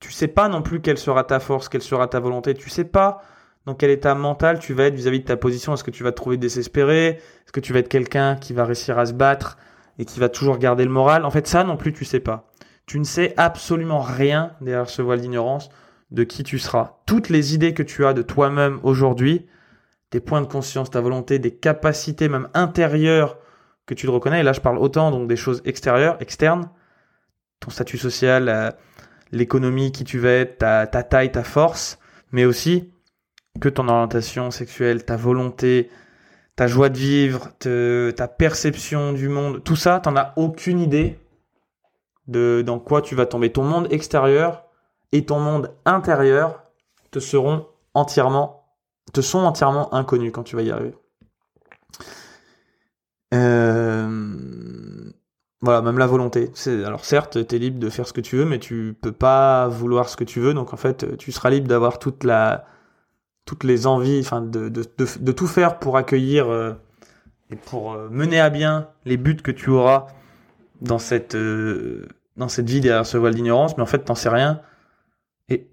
tu 0.00 0.12
sais 0.12 0.28
pas 0.28 0.48
non 0.48 0.62
plus 0.62 0.80
quelle 0.80 0.98
sera 0.98 1.24
ta 1.24 1.40
force, 1.40 1.68
quelle 1.68 1.82
sera 1.82 2.06
ta 2.06 2.20
volonté, 2.20 2.54
tu 2.54 2.68
sais 2.68 2.84
pas 2.84 3.22
dans 3.64 3.74
quel 3.74 3.90
état 3.90 4.14
mental 4.14 4.60
tu 4.60 4.74
vas 4.74 4.84
être 4.84 4.94
vis-à-vis 4.94 5.20
de 5.20 5.24
ta 5.24 5.36
position. 5.36 5.74
Est-ce 5.74 5.82
que 5.82 5.90
tu 5.90 6.04
vas 6.04 6.12
te 6.12 6.16
trouver 6.16 6.36
désespéré? 6.36 7.08
Est-ce 7.08 7.52
que 7.52 7.60
tu 7.60 7.72
vas 7.72 7.80
être 7.80 7.88
quelqu'un 7.88 8.36
qui 8.36 8.52
va 8.52 8.64
réussir 8.64 8.98
à 8.98 9.06
se 9.06 9.12
battre 9.12 9.58
et 9.98 10.04
qui 10.04 10.20
va 10.20 10.28
toujours 10.28 10.58
garder 10.58 10.84
le 10.84 10.90
moral? 10.90 11.24
En 11.24 11.30
fait, 11.30 11.48
ça 11.48 11.64
non 11.64 11.76
plus, 11.76 11.92
tu 11.92 12.04
sais 12.04 12.20
pas. 12.20 12.52
Tu 12.86 13.00
ne 13.00 13.04
sais 13.04 13.34
absolument 13.36 14.00
rien 14.00 14.52
derrière 14.60 14.88
ce 14.88 15.02
voile 15.02 15.20
d'ignorance 15.20 15.68
de 16.10 16.24
qui 16.24 16.44
tu 16.44 16.58
seras. 16.58 16.98
Toutes 17.06 17.28
les 17.28 17.54
idées 17.54 17.74
que 17.74 17.82
tu 17.82 18.04
as 18.06 18.12
de 18.12 18.22
toi-même 18.22 18.80
aujourd'hui, 18.82 19.46
tes 20.10 20.20
points 20.20 20.40
de 20.40 20.46
conscience, 20.46 20.90
ta 20.90 21.00
volonté, 21.00 21.38
des 21.38 21.54
capacités 21.54 22.28
même 22.28 22.48
intérieures 22.54 23.38
que 23.86 23.94
tu 23.94 24.06
te 24.06 24.10
reconnais, 24.10 24.40
et 24.40 24.42
là 24.42 24.52
je 24.52 24.60
parle 24.60 24.78
autant 24.78 25.10
donc 25.10 25.28
des 25.28 25.36
choses 25.36 25.62
extérieures, 25.64 26.16
externes, 26.20 26.70
ton 27.60 27.70
statut 27.70 27.98
social, 27.98 28.48
euh, 28.48 28.70
l'économie, 29.32 29.92
qui 29.92 30.04
tu 30.04 30.18
vas 30.18 30.30
être, 30.30 30.58
ta, 30.58 30.86
taille, 30.86 31.32
ta 31.32 31.44
force, 31.44 31.98
mais 32.32 32.44
aussi 32.44 32.92
que 33.60 33.68
ton 33.68 33.88
orientation 33.88 34.50
sexuelle, 34.50 35.04
ta 35.04 35.16
volonté, 35.16 35.90
ta 36.56 36.66
joie 36.66 36.88
de 36.88 36.98
vivre, 36.98 37.50
ta 37.58 38.28
perception 38.28 39.12
du 39.12 39.28
monde, 39.28 39.62
tout 39.62 39.76
ça, 39.76 40.00
t'en 40.00 40.16
as 40.16 40.32
aucune 40.36 40.80
idée 40.80 41.18
de 42.28 42.62
dans 42.64 42.78
quoi 42.78 43.02
tu 43.02 43.14
vas 43.14 43.26
tomber. 43.26 43.52
Ton 43.52 43.62
monde 43.62 43.88
extérieur 43.90 44.65
et 45.16 45.24
ton 45.24 45.40
monde 45.40 45.72
intérieur 45.86 46.62
te 47.10 47.18
seront 47.18 47.66
entièrement, 47.94 48.68
te 49.12 49.22
sont 49.22 49.38
entièrement 49.38 49.94
inconnus 49.94 50.30
quand 50.32 50.42
tu 50.42 50.56
vas 50.56 50.62
y 50.62 50.70
arriver. 50.70 50.94
Euh, 53.32 55.10
voilà, 55.62 55.80
même 55.80 55.98
la 55.98 56.06
volonté. 56.06 56.52
Alors 56.84 57.04
certes, 57.06 57.46
tu 57.46 57.56
es 57.56 57.58
libre 57.58 57.78
de 57.78 57.88
faire 57.88 58.06
ce 58.06 58.12
que 58.12 58.20
tu 58.20 58.36
veux, 58.36 58.44
mais 58.44 58.58
tu 58.58 58.94
peux 59.00 59.12
pas 59.12 59.68
vouloir 59.68 60.10
ce 60.10 60.16
que 60.18 60.24
tu 60.24 60.40
veux. 60.40 60.52
Donc 60.52 60.74
en 60.74 60.76
fait, 60.76 61.16
tu 61.16 61.32
seras 61.32 61.48
libre 61.48 61.66
d'avoir 61.66 61.98
toute 61.98 62.22
la, 62.22 62.66
toutes 63.46 63.64
les 63.64 63.86
envies, 63.86 64.20
enfin 64.20 64.42
de, 64.42 64.68
de, 64.68 64.84
de, 64.98 65.32
tout 65.32 65.46
faire 65.46 65.78
pour 65.78 65.96
accueillir 65.96 66.48
euh, 66.48 66.74
et 67.50 67.56
pour 67.56 67.94
euh, 67.94 68.08
mener 68.10 68.38
à 68.38 68.50
bien 68.50 68.88
les 69.06 69.16
buts 69.16 69.36
que 69.36 69.50
tu 69.50 69.70
auras 69.70 70.08
dans 70.82 70.98
cette 70.98 71.34
dans 72.36 72.48
cette 72.48 72.68
vie 72.68 72.82
derrière 72.82 73.06
ce 73.06 73.16
voile 73.16 73.34
d'ignorance, 73.34 73.78
mais 73.78 73.82
en 73.82 73.86
fait, 73.86 74.00
t'en 74.00 74.14
sais 74.14 74.28
rien. 74.28 74.60
Et 75.48 75.68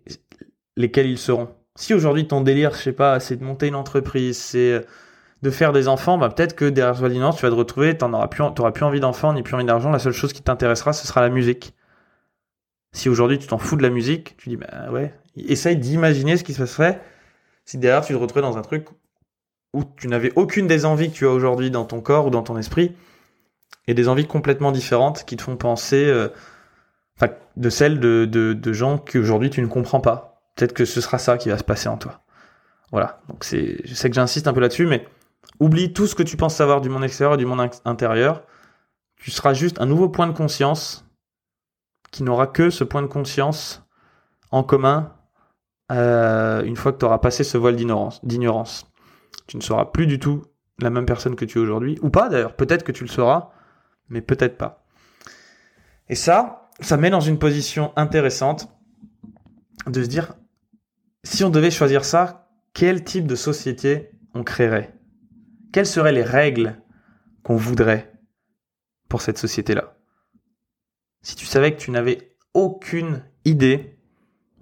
lesquels 0.78 1.08
ils 1.08 1.18
seront. 1.18 1.50
Si 1.76 1.94
aujourd'hui 1.94 2.28
ton 2.28 2.42
délire, 2.42 2.74
je 2.74 2.82
sais 2.82 2.94
pas, 2.94 3.20
c'est 3.20 3.36
de 3.38 3.44
monter 3.44 3.68
une 3.68 3.76
entreprise, 3.76 4.38
c'est 4.38 4.86
de 5.42 5.50
faire 5.50 5.74
des 5.74 5.88
enfants, 5.88 6.18
bah 6.18 6.30
peut-être 6.30 6.56
que 6.56 6.66
derrière 6.66 6.94
voile 6.94 7.12
d'ignorance, 7.12 7.36
tu 7.36 7.42
vas 7.42 7.50
te 7.50 7.56
retrouver, 7.56 7.98
t'en 7.98 8.14
auras 8.14 8.28
plus, 8.28 8.44
plus 8.74 8.86
envie 8.86 9.00
d'enfants, 9.00 9.34
ni 9.34 9.44
plus 9.44 9.56
envie 9.56 9.66
d'argent. 9.66 9.92
La 9.92 10.00
seule 10.00 10.14
chose 10.14 10.32
qui 10.32 10.42
t'intéressera, 10.42 10.94
ce 10.94 11.06
sera 11.06 11.22
la 11.22 11.30
musique. 11.30 11.74
Si 12.94 13.10
aujourd'hui 13.10 13.40
tu 13.40 13.48
t'en 13.48 13.58
fous 13.58 13.76
de 13.76 13.82
la 13.82 13.90
musique, 13.90 14.38
tu 14.38 14.50
dis 14.50 14.58
bah 14.58 14.92
ouais, 14.92 15.14
essaye 15.36 15.76
d'imaginer 15.76 16.38
ce 16.38 16.44
qui 16.44 16.54
se 16.54 16.60
passerait 16.60 17.02
si 17.66 17.78
derrière 17.78 18.06
tu 18.06 18.14
te 18.14 18.18
retrouvais 18.18 18.42
dans 18.42 18.58
un 18.58 18.62
truc 18.62 18.88
où 19.74 19.84
tu 19.98 20.08
n'avais 20.08 20.32
aucune 20.36 20.68
des 20.68 20.86
envies 20.86 21.10
que 21.10 21.16
tu 21.16 21.26
as 21.26 21.32
aujourd'hui 21.32 21.72
dans 21.72 21.86
ton 21.86 22.02
corps 22.02 22.28
ou 22.28 22.30
dans 22.30 22.44
ton 22.44 22.58
esprit, 22.58 22.96
et 23.88 23.94
des 23.94 24.08
envies 24.08 24.28
complètement 24.28 24.72
différentes 24.72 25.26
qui 25.26 25.36
te 25.36 25.42
font 25.42 25.58
penser, 25.58 26.06
euh, 26.06 26.30
enfin, 27.18 27.34
de 27.58 27.70
celles 27.70 28.00
de, 28.00 28.26
de, 28.26 28.54
de 28.54 28.74
gens 28.74 28.98
qu'aujourd'hui 28.98 29.50
tu 29.50 29.62
ne 29.62 29.68
comprends 29.68 30.00
pas. 30.00 30.42
Peut-être 30.56 30.74
que 30.74 30.86
ce 30.86 31.02
sera 31.02 31.18
ça 31.18 31.38
qui 31.38 31.50
va 31.50 31.58
se 31.58 31.64
passer 31.64 31.90
en 31.90 31.98
toi. 31.98 32.22
Voilà. 32.92 33.20
Donc 33.28 33.44
c'est, 33.44 33.82
je 33.86 33.94
sais 33.94 34.10
que 34.10 34.16
j'insiste 34.16 34.48
un 34.48 34.54
peu 34.54 34.60
là-dessus, 34.60 34.86
mais 34.86 35.08
oublie 35.60 35.94
tout 35.94 36.08
ce 36.08 36.16
que 36.16 36.24
tu 36.24 36.38
penses 36.38 36.56
savoir 36.56 36.82
du 36.82 36.90
monde 36.90 37.04
extérieur 37.04 37.34
et 37.34 37.38
du 37.38 37.46
monde 37.46 37.70
intérieur. 37.86 38.44
Tu 39.18 39.32
seras 39.32 39.54
juste 39.54 39.82
un 39.82 39.86
nouveau 39.86 40.10
point 40.10 40.28
de 40.28 40.34
conscience 40.34 41.06
qui 42.12 42.24
n'aura 42.24 42.48
que 42.48 42.70
ce 42.70 42.84
point 42.84 43.02
de 43.02 43.08
conscience 43.08 43.84
en 44.52 44.64
commun 44.64 45.14
euh, 45.92 46.64
une 46.64 46.76
fois 46.76 46.94
que 46.94 47.00
tu 47.00 47.06
auras 47.06 47.18
passé 47.18 47.44
ce 47.44 47.58
voile 47.58 47.76
d'ignorance. 47.76 48.92
Tu 49.48 49.58
ne 49.58 49.62
seras 49.62 49.86
plus 49.86 50.08
du 50.08 50.20
tout 50.20 50.44
la 50.80 50.90
même 50.90 51.06
personne 51.06 51.36
que 51.36 51.46
tu 51.46 51.58
es 51.58 51.62
aujourd'hui. 51.62 51.98
Ou 52.02 52.10
pas 52.10 52.30
d'ailleurs, 52.30 52.56
peut-être 52.56 52.84
que 52.84 52.92
tu 52.92 53.04
le 53.04 53.10
seras, 53.10 53.50
mais 54.10 54.22
peut-être 54.22 54.58
pas. 54.58 54.86
Et 56.10 56.16
ça, 56.16 56.63
ça 56.80 56.98
met 56.98 57.10
dans 57.10 57.20
une 57.20 57.40
position 57.40 57.94
intéressante 57.96 58.70
de 59.88 60.04
se 60.04 60.08
dire, 60.08 60.34
si 61.24 61.44
on 61.44 61.50
devait 61.50 61.72
choisir 61.72 62.06
ça, 62.06 62.50
quel 62.74 63.04
type 63.04 63.28
de 63.28 63.36
société 63.36 64.12
on 64.34 64.44
créerait? 64.44 64.94
Quelles 65.72 65.88
seraient 65.88 66.12
les 66.12 66.24
règles 66.24 66.82
qu'on 67.44 67.56
voudrait 67.56 68.14
pour 69.10 69.22
cette 69.22 69.38
société-là? 69.38 69.96
Si 71.22 71.36
tu 71.36 71.46
savais 71.46 71.74
que 71.74 71.80
tu 71.80 71.92
n'avais 71.92 72.36
aucune 72.54 73.24
idée 73.46 73.98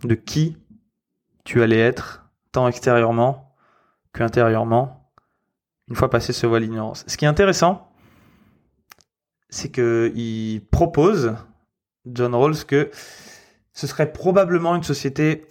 de 0.03 0.15
qui 0.15 0.57
tu 1.43 1.61
allais 1.61 1.79
être, 1.79 2.29
tant 2.51 2.67
extérieurement 2.67 3.55
qu'intérieurement, 4.13 5.11
une 5.87 5.95
fois 5.95 6.09
passé 6.09 6.33
ce 6.33 6.47
voile 6.47 6.63
d'ignorance. 6.63 7.03
Ce 7.07 7.17
qui 7.17 7.25
est 7.25 7.29
intéressant, 7.29 7.91
c'est 9.49 9.69
que 9.69 10.11
il 10.15 10.61
propose, 10.71 11.35
John 12.05 12.35
Rawls, 12.35 12.65
que 12.65 12.89
ce 13.73 13.87
serait 13.87 14.11
probablement 14.11 14.75
une 14.75 14.83
société 14.83 15.45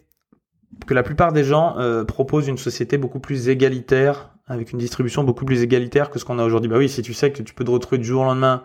que 0.86 0.94
la 0.94 1.02
plupart 1.02 1.32
des 1.32 1.44
gens 1.44 1.78
euh, 1.78 2.04
proposent 2.04 2.48
une 2.48 2.58
société 2.58 2.98
beaucoup 2.98 3.20
plus 3.20 3.48
égalitaire, 3.48 4.30
avec 4.46 4.72
une 4.72 4.78
distribution 4.78 5.24
beaucoup 5.24 5.44
plus 5.44 5.62
égalitaire 5.62 6.10
que 6.10 6.18
ce 6.18 6.24
qu'on 6.24 6.38
a 6.38 6.44
aujourd'hui. 6.44 6.68
Bah 6.68 6.78
oui, 6.78 6.88
si 6.88 7.02
tu 7.02 7.14
sais 7.14 7.32
que 7.32 7.42
tu 7.42 7.54
peux 7.54 7.64
te 7.64 7.70
retrouver 7.70 7.98
du 7.98 8.04
jour 8.04 8.22
au 8.22 8.24
lendemain 8.24 8.64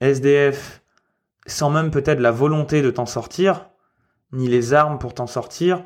SDF, 0.00 0.82
sans 1.46 1.70
même 1.70 1.90
peut-être 1.90 2.20
la 2.20 2.30
volonté 2.30 2.82
de 2.82 2.90
t'en 2.90 3.06
sortir, 3.06 3.68
ni 4.32 4.48
les 4.48 4.74
armes 4.74 4.98
pour 4.98 5.14
t'en 5.14 5.26
sortir, 5.26 5.84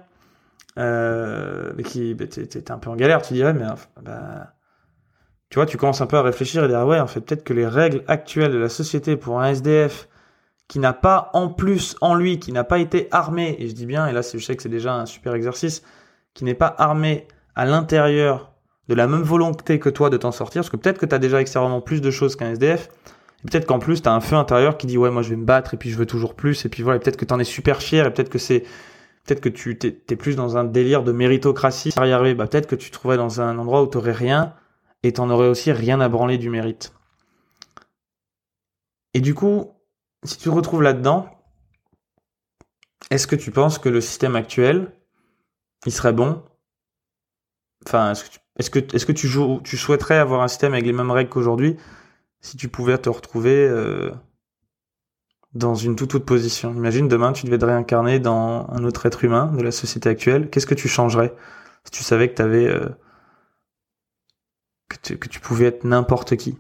euh, 0.78 1.72
qui 1.84 2.14
bah, 2.14 2.26
t'es 2.26 2.70
un 2.70 2.78
peu 2.78 2.90
en 2.90 2.96
galère, 2.96 3.22
tu 3.22 3.34
dirais, 3.34 3.52
mais 3.52 3.66
bah, 4.02 4.54
tu 5.48 5.56
vois, 5.56 5.66
tu 5.66 5.76
commences 5.76 6.00
un 6.00 6.06
peu 6.06 6.16
à 6.16 6.22
réfléchir 6.22 6.64
et 6.64 6.68
dire, 6.68 6.78
ah 6.78 6.86
ouais, 6.86 7.00
en 7.00 7.06
fait, 7.06 7.20
peut-être 7.20 7.44
que 7.44 7.52
les 7.52 7.66
règles 7.66 8.02
actuelles 8.06 8.52
de 8.52 8.58
la 8.58 8.68
société 8.68 9.16
pour 9.16 9.40
un 9.40 9.48
SDF 9.48 10.08
qui 10.70 10.78
n'a 10.78 10.92
pas 10.92 11.30
en 11.32 11.48
plus 11.48 11.96
en 12.00 12.14
lui, 12.14 12.38
qui 12.38 12.52
n'a 12.52 12.62
pas 12.62 12.78
été 12.78 13.08
armé, 13.10 13.56
et 13.58 13.66
je 13.66 13.74
dis 13.74 13.86
bien, 13.86 14.06
et 14.06 14.12
là 14.12 14.20
je 14.22 14.38
sais 14.38 14.54
que 14.54 14.62
c'est 14.62 14.68
déjà 14.68 14.94
un 14.94 15.04
super 15.04 15.34
exercice, 15.34 15.82
qui 16.32 16.44
n'est 16.44 16.54
pas 16.54 16.72
armé 16.78 17.26
à 17.56 17.64
l'intérieur 17.64 18.52
de 18.86 18.94
la 18.94 19.08
même 19.08 19.22
volonté 19.22 19.80
que 19.80 19.88
toi 19.88 20.10
de 20.10 20.16
t'en 20.16 20.30
sortir, 20.30 20.60
parce 20.60 20.70
que 20.70 20.76
peut-être 20.76 20.98
que 20.98 21.06
tu 21.06 21.14
as 21.14 21.18
déjà 21.18 21.40
extérieurement 21.40 21.80
plus 21.80 22.00
de 22.00 22.12
choses 22.12 22.36
qu'un 22.36 22.52
SDF, 22.52 22.88
et 23.42 23.50
peut-être 23.50 23.66
qu'en 23.66 23.80
plus 23.80 24.00
tu 24.00 24.08
as 24.08 24.12
un 24.12 24.20
feu 24.20 24.36
intérieur 24.36 24.78
qui 24.78 24.86
dit 24.86 24.96
ouais 24.96 25.10
moi 25.10 25.22
je 25.22 25.30
vais 25.30 25.36
me 25.36 25.44
battre 25.44 25.74
et 25.74 25.76
puis 25.76 25.90
je 25.90 25.96
veux 25.96 26.06
toujours 26.06 26.34
plus, 26.34 26.64
et 26.64 26.68
puis 26.68 26.84
voilà, 26.84 27.00
peut-être 27.00 27.16
que 27.16 27.24
tu 27.24 27.34
en 27.34 27.40
es 27.40 27.44
super 27.44 27.82
fier, 27.82 28.06
et 28.06 28.12
peut-être 28.12 28.30
que 28.30 28.38
c'est 28.38 28.60
peut-être 29.26 29.40
que 29.40 29.48
tu 29.48 29.76
t'es, 29.76 29.90
plus 30.14 30.36
dans 30.36 30.56
un 30.56 30.62
délire 30.62 31.02
de 31.02 31.10
méritocratie, 31.10 31.88
y 31.88 32.12
arriver, 32.12 32.36
bah 32.36 32.46
peut-être 32.46 32.68
que 32.68 32.76
tu 32.76 32.92
trouverais 32.92 33.16
dans 33.16 33.40
un 33.40 33.58
endroit 33.58 33.82
où 33.82 33.88
tu 33.88 33.98
rien, 33.98 34.54
et 35.02 35.14
t'en 35.14 35.30
aurais 35.30 35.48
aussi 35.48 35.72
rien 35.72 36.00
à 36.00 36.08
branler 36.08 36.38
du 36.38 36.48
mérite. 36.48 36.92
Et 39.14 39.20
du 39.20 39.34
coup, 39.34 39.72
si 40.24 40.36
tu 40.36 40.44
te 40.44 40.50
retrouves 40.50 40.82
là-dedans, 40.82 41.28
est-ce 43.10 43.26
que 43.26 43.36
tu 43.36 43.50
penses 43.50 43.78
que 43.78 43.88
le 43.88 44.00
système 44.00 44.36
actuel, 44.36 44.92
il 45.86 45.92
serait 45.92 46.12
bon? 46.12 46.42
Enfin, 47.86 48.12
est-ce 48.12 48.24
que, 48.70 48.78
tu, 48.78 48.94
est-ce 48.94 49.06
que, 49.06 49.12
tu, 49.12 49.26
joues, 49.26 49.60
tu 49.64 49.76
souhaiterais 49.76 50.18
avoir 50.18 50.42
un 50.42 50.48
système 50.48 50.74
avec 50.74 50.84
les 50.84 50.92
mêmes 50.92 51.10
règles 51.10 51.30
qu'aujourd'hui? 51.30 51.76
Si 52.40 52.56
tu 52.56 52.68
pouvais 52.68 52.98
te 52.98 53.08
retrouver 53.08 53.66
euh, 53.68 54.10
dans 55.54 55.74
une 55.74 55.96
toute 55.96 56.14
autre 56.14 56.26
position? 56.26 56.74
Imagine 56.74 57.08
demain, 57.08 57.32
tu 57.32 57.46
devais 57.46 57.58
te 57.58 57.64
réincarner 57.64 58.20
dans 58.20 58.68
un 58.70 58.84
autre 58.84 59.06
être 59.06 59.24
humain 59.24 59.46
de 59.52 59.62
la 59.62 59.72
société 59.72 60.08
actuelle. 60.08 60.50
Qu'est-ce 60.50 60.66
que 60.66 60.74
tu 60.74 60.88
changerais? 60.88 61.34
Si 61.84 61.90
tu 61.92 62.04
savais 62.04 62.32
que 62.32 62.34
tu. 62.34 62.42
Euh, 62.42 62.88
que 64.88 65.14
que 65.14 65.28
tu 65.28 65.40
pouvais 65.40 65.66
être 65.66 65.84
n'importe 65.84 66.36
qui? 66.36 66.58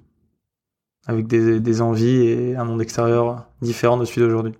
Avec 1.06 1.26
des, 1.26 1.60
des, 1.60 1.80
envies 1.80 2.26
et 2.26 2.56
un 2.56 2.64
monde 2.64 2.82
extérieur 2.82 3.46
différent 3.62 3.96
de 3.96 4.04
celui 4.04 4.22
d'aujourd'hui. 4.22 4.54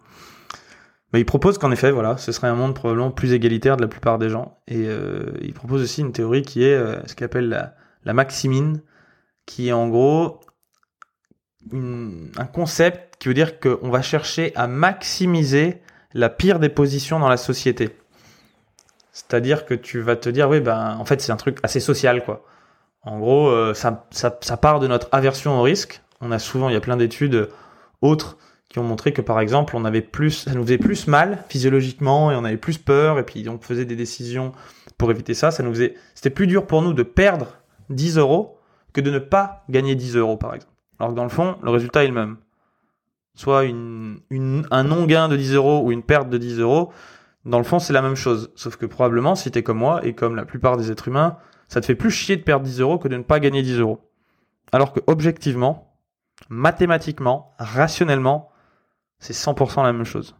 Mais 1.12 1.20
il 1.20 1.24
propose 1.24 1.58
qu'en 1.58 1.72
effet, 1.72 1.90
voilà, 1.90 2.16
ce 2.16 2.32
serait 2.32 2.48
un 2.48 2.54
monde 2.54 2.74
probablement 2.74 3.10
plus 3.10 3.32
égalitaire 3.32 3.76
de 3.76 3.82
la 3.82 3.88
plupart 3.88 4.18
des 4.18 4.28
gens. 4.28 4.58
Et 4.68 4.86
euh, 4.86 5.32
il 5.40 5.52
propose 5.52 5.82
aussi 5.82 6.02
une 6.02 6.12
théorie 6.12 6.42
qui 6.42 6.64
est 6.64 6.74
euh, 6.74 7.04
ce 7.06 7.14
qu'il 7.14 7.24
appelle 7.24 7.48
la, 7.48 7.74
la, 8.04 8.12
maximine, 8.12 8.80
qui 9.46 9.68
est 9.68 9.72
en 9.72 9.88
gros 9.88 10.40
un 11.72 12.46
concept 12.46 13.16
qui 13.18 13.28
veut 13.28 13.34
dire 13.34 13.60
qu'on 13.60 13.90
va 13.90 14.00
chercher 14.00 14.52
à 14.54 14.66
maximiser 14.66 15.82
la 16.14 16.30
pire 16.30 16.58
des 16.58 16.70
positions 16.70 17.18
dans 17.18 17.28
la 17.28 17.36
société. 17.36 17.90
C'est-à-dire 19.12 19.66
que 19.66 19.74
tu 19.74 20.00
vas 20.00 20.16
te 20.16 20.30
dire, 20.30 20.48
oui, 20.48 20.60
ben, 20.60 20.96
en 20.98 21.04
fait, 21.04 21.20
c'est 21.20 21.32
un 21.32 21.36
truc 21.36 21.58
assez 21.62 21.80
social, 21.80 22.24
quoi. 22.24 22.44
En 23.02 23.18
gros, 23.18 23.48
euh, 23.48 23.74
ça, 23.74 24.06
ça 24.10 24.56
part 24.56 24.80
de 24.80 24.86
notre 24.86 25.08
aversion 25.12 25.58
au 25.58 25.62
risque, 25.62 26.02
on 26.20 26.30
a 26.30 26.38
souvent, 26.38 26.68
il 26.68 26.72
y 26.72 26.76
a 26.76 26.80
plein 26.80 26.96
d'études 26.96 27.48
autres 28.02 28.38
qui 28.68 28.78
ont 28.78 28.84
montré 28.84 29.12
que 29.12 29.20
par 29.20 29.40
exemple, 29.40 29.76
on 29.76 29.84
avait 29.84 30.00
plus, 30.00 30.30
ça 30.44 30.54
nous 30.54 30.62
faisait 30.62 30.78
plus 30.78 31.06
mal 31.06 31.44
physiologiquement 31.48 32.30
et 32.30 32.36
on 32.36 32.44
avait 32.44 32.56
plus 32.56 32.78
peur 32.78 33.18
et 33.18 33.24
puis 33.24 33.48
on 33.48 33.58
faisait 33.58 33.84
des 33.84 33.96
décisions 33.96 34.52
pour 34.96 35.10
éviter 35.10 35.34
ça. 35.34 35.50
Ça 35.50 35.62
nous 35.62 35.70
faisait, 35.70 35.94
c'était 36.14 36.30
plus 36.30 36.46
dur 36.46 36.66
pour 36.66 36.82
nous 36.82 36.92
de 36.92 37.02
perdre 37.02 37.58
10 37.88 38.18
euros 38.18 38.58
que 38.92 39.00
de 39.00 39.10
ne 39.10 39.18
pas 39.18 39.64
gagner 39.68 39.94
10 39.94 40.16
euros 40.16 40.36
par 40.36 40.54
exemple. 40.54 40.72
Alors 40.98 41.12
que 41.12 41.16
dans 41.16 41.24
le 41.24 41.30
fond, 41.30 41.56
le 41.62 41.70
résultat 41.70 42.04
est 42.04 42.08
le 42.08 42.14
même. 42.14 42.36
Soit 43.34 43.64
une, 43.64 44.20
une, 44.30 44.66
un 44.70 44.84
non-gain 44.84 45.28
de 45.28 45.36
10 45.36 45.54
euros 45.54 45.80
ou 45.82 45.92
une 45.92 46.02
perte 46.02 46.28
de 46.28 46.38
10 46.38 46.60
euros, 46.60 46.92
dans 47.44 47.58
le 47.58 47.64
fond, 47.64 47.78
c'est 47.78 47.92
la 47.92 48.02
même 48.02 48.16
chose. 48.16 48.52
Sauf 48.54 48.76
que 48.76 48.86
probablement, 48.86 49.34
si 49.34 49.50
t'es 49.50 49.62
comme 49.62 49.78
moi 49.78 50.04
et 50.04 50.12
comme 50.14 50.36
la 50.36 50.44
plupart 50.44 50.76
des 50.76 50.90
êtres 50.90 51.08
humains, 51.08 51.38
ça 51.68 51.80
te 51.80 51.86
fait 51.86 51.94
plus 51.94 52.10
chier 52.10 52.36
de 52.36 52.42
perdre 52.42 52.66
10 52.66 52.80
euros 52.80 52.98
que 52.98 53.08
de 53.08 53.16
ne 53.16 53.22
pas 53.22 53.40
gagner 53.40 53.62
10 53.62 53.78
euros. 53.78 54.00
Alors 54.72 54.92
que 54.92 55.00
objectivement, 55.06 55.89
mathématiquement, 56.48 57.54
rationnellement, 57.58 58.50
c'est 59.18 59.34
100% 59.34 59.84
la 59.84 59.92
même 59.92 60.04
chose. 60.04 60.36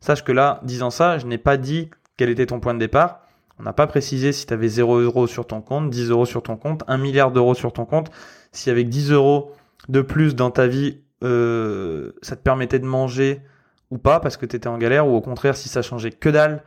Sache 0.00 0.24
que 0.24 0.32
là, 0.32 0.60
disant 0.62 0.90
ça, 0.90 1.18
je 1.18 1.26
n'ai 1.26 1.38
pas 1.38 1.56
dit 1.56 1.90
quel 2.16 2.30
était 2.30 2.46
ton 2.46 2.60
point 2.60 2.74
de 2.74 2.78
départ. 2.78 3.20
On 3.58 3.62
n'a 3.62 3.72
pas 3.72 3.86
précisé 3.86 4.32
si 4.32 4.46
tu 4.46 4.54
avais 4.54 4.68
0 4.68 4.98
euros 5.00 5.26
sur 5.26 5.46
ton 5.46 5.60
compte, 5.60 5.90
10 5.90 6.10
euros 6.10 6.26
sur 6.26 6.42
ton 6.42 6.56
compte, 6.56 6.82
1 6.86 6.96
milliard 6.96 7.30
d'euros 7.30 7.54
sur 7.54 7.72
ton 7.72 7.84
compte. 7.84 8.10
Si 8.52 8.70
avec 8.70 8.88
10 8.88 9.12
euros 9.12 9.52
de 9.88 10.00
plus 10.00 10.34
dans 10.34 10.50
ta 10.50 10.66
vie, 10.66 11.00
euh, 11.22 12.12
ça 12.22 12.36
te 12.36 12.42
permettait 12.42 12.78
de 12.78 12.86
manger 12.86 13.42
ou 13.90 13.98
pas 13.98 14.20
parce 14.20 14.36
que 14.36 14.46
tu 14.46 14.56
étais 14.56 14.68
en 14.68 14.78
galère, 14.78 15.06
ou 15.06 15.14
au 15.14 15.20
contraire, 15.20 15.56
si 15.56 15.68
ça 15.68 15.82
changeait 15.82 16.12
que 16.12 16.28
dalle 16.28 16.62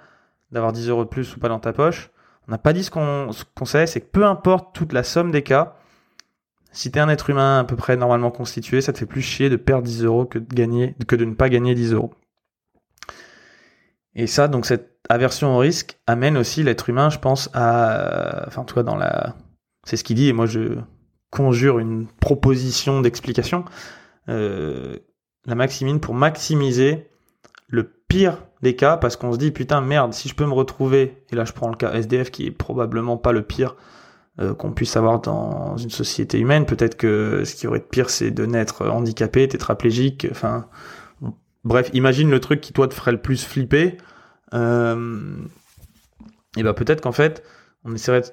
d'avoir 0.51 0.71
10 0.71 0.89
euros 0.89 1.03
de 1.03 1.09
plus 1.09 1.35
ou 1.35 1.39
pas 1.39 1.49
dans 1.49 1.59
ta 1.59 1.73
poche. 1.73 2.11
On 2.47 2.51
n'a 2.51 2.57
pas 2.57 2.73
dit 2.73 2.83
ce 2.83 2.91
qu'on 2.91 3.29
qu 3.55 3.65
savait, 3.65 3.87
c'est 3.87 4.01
que 4.01 4.11
peu 4.11 4.25
importe 4.25 4.75
toute 4.75 4.93
la 4.93 5.03
somme 5.03 5.31
des 5.31 5.41
cas, 5.41 5.75
si 6.73 6.91
t'es 6.91 6.99
un 6.99 7.07
être 7.07 7.29
humain 7.29 7.59
à 7.59 7.63
peu 7.63 7.75
près 7.75 7.95
normalement 7.95 8.31
constitué, 8.31 8.81
ça 8.81 8.91
te 8.91 8.97
fait 8.97 9.05
plus 9.05 9.21
chier 9.21 9.49
de 9.49 9.55
perdre 9.55 9.83
10 9.83 10.03
euros 10.03 10.25
que 10.25 10.39
de 10.39 10.53
gagner, 10.53 10.95
que 11.07 11.15
de 11.15 11.23
ne 11.23 11.35
pas 11.35 11.47
gagner 11.47 11.75
10 11.75 11.93
euros. 11.93 12.13
Et 14.15 14.27
ça, 14.27 14.47
donc 14.47 14.65
cette 14.65 14.99
aversion 15.07 15.55
au 15.55 15.59
risque 15.59 15.99
amène 16.07 16.37
aussi 16.37 16.63
l'être 16.63 16.89
humain, 16.89 17.09
je 17.09 17.19
pense, 17.19 17.49
à, 17.53 18.45
enfin, 18.47 18.63
toi, 18.63 18.83
dans 18.83 18.95
la, 18.95 19.35
c'est 19.85 19.97
ce 19.97 20.03
qu'il 20.03 20.15
dit, 20.15 20.29
et 20.29 20.33
moi 20.33 20.45
je 20.45 20.77
conjure 21.29 21.79
une 21.79 22.07
proposition 22.07 23.01
d'explication, 23.01 23.65
euh, 24.29 24.97
la 25.45 25.55
maximine 25.55 25.99
pour 25.99 26.13
maximiser 26.13 27.09
le 27.67 27.83
pire 28.07 28.37
des 28.61 28.75
cas, 28.75 28.97
parce 28.97 29.15
qu'on 29.15 29.33
se 29.33 29.37
dit, 29.37 29.51
putain, 29.51 29.81
merde, 29.81 30.13
si 30.13 30.29
je 30.29 30.35
peux 30.35 30.45
me 30.45 30.53
retrouver, 30.53 31.23
et 31.31 31.35
là 31.35 31.45
je 31.45 31.53
prends 31.53 31.69
le 31.69 31.75
cas 31.75 31.93
SDF 31.93 32.31
qui 32.31 32.47
est 32.47 32.51
probablement 32.51 33.17
pas 33.17 33.31
le 33.31 33.41
pire, 33.41 33.75
euh, 34.39 34.55
qu'on 34.55 34.71
puisse 34.71 34.97
avoir 34.97 35.21
dans 35.21 35.77
une 35.77 35.91
société 35.91 36.39
humaine. 36.39 36.65
Peut-être 36.65 36.97
que 36.97 37.43
ce 37.45 37.53
qui 37.55 37.67
aurait 37.67 37.79
de 37.79 37.83
pire, 37.83 38.09
c'est 38.09 38.31
de 38.31 38.45
naître 38.47 38.87
handicapé, 38.87 39.47
tétraplégique. 39.47 40.27
Enfin, 40.31 40.65
bref, 41.63 41.91
imagine 41.93 42.31
le 42.31 42.39
truc 42.39 42.59
qui 42.59 42.73
toi 42.73 42.87
te 42.87 42.95
ferait 42.95 43.11
le 43.11 43.21
plus 43.21 43.45
flipper. 43.45 43.97
Euh, 44.55 45.37
et 46.57 46.63
ben 46.63 46.73
peut-être 46.73 47.01
qu'en 47.01 47.11
fait, 47.11 47.43
on 47.83 47.93
essaierait, 47.93 48.23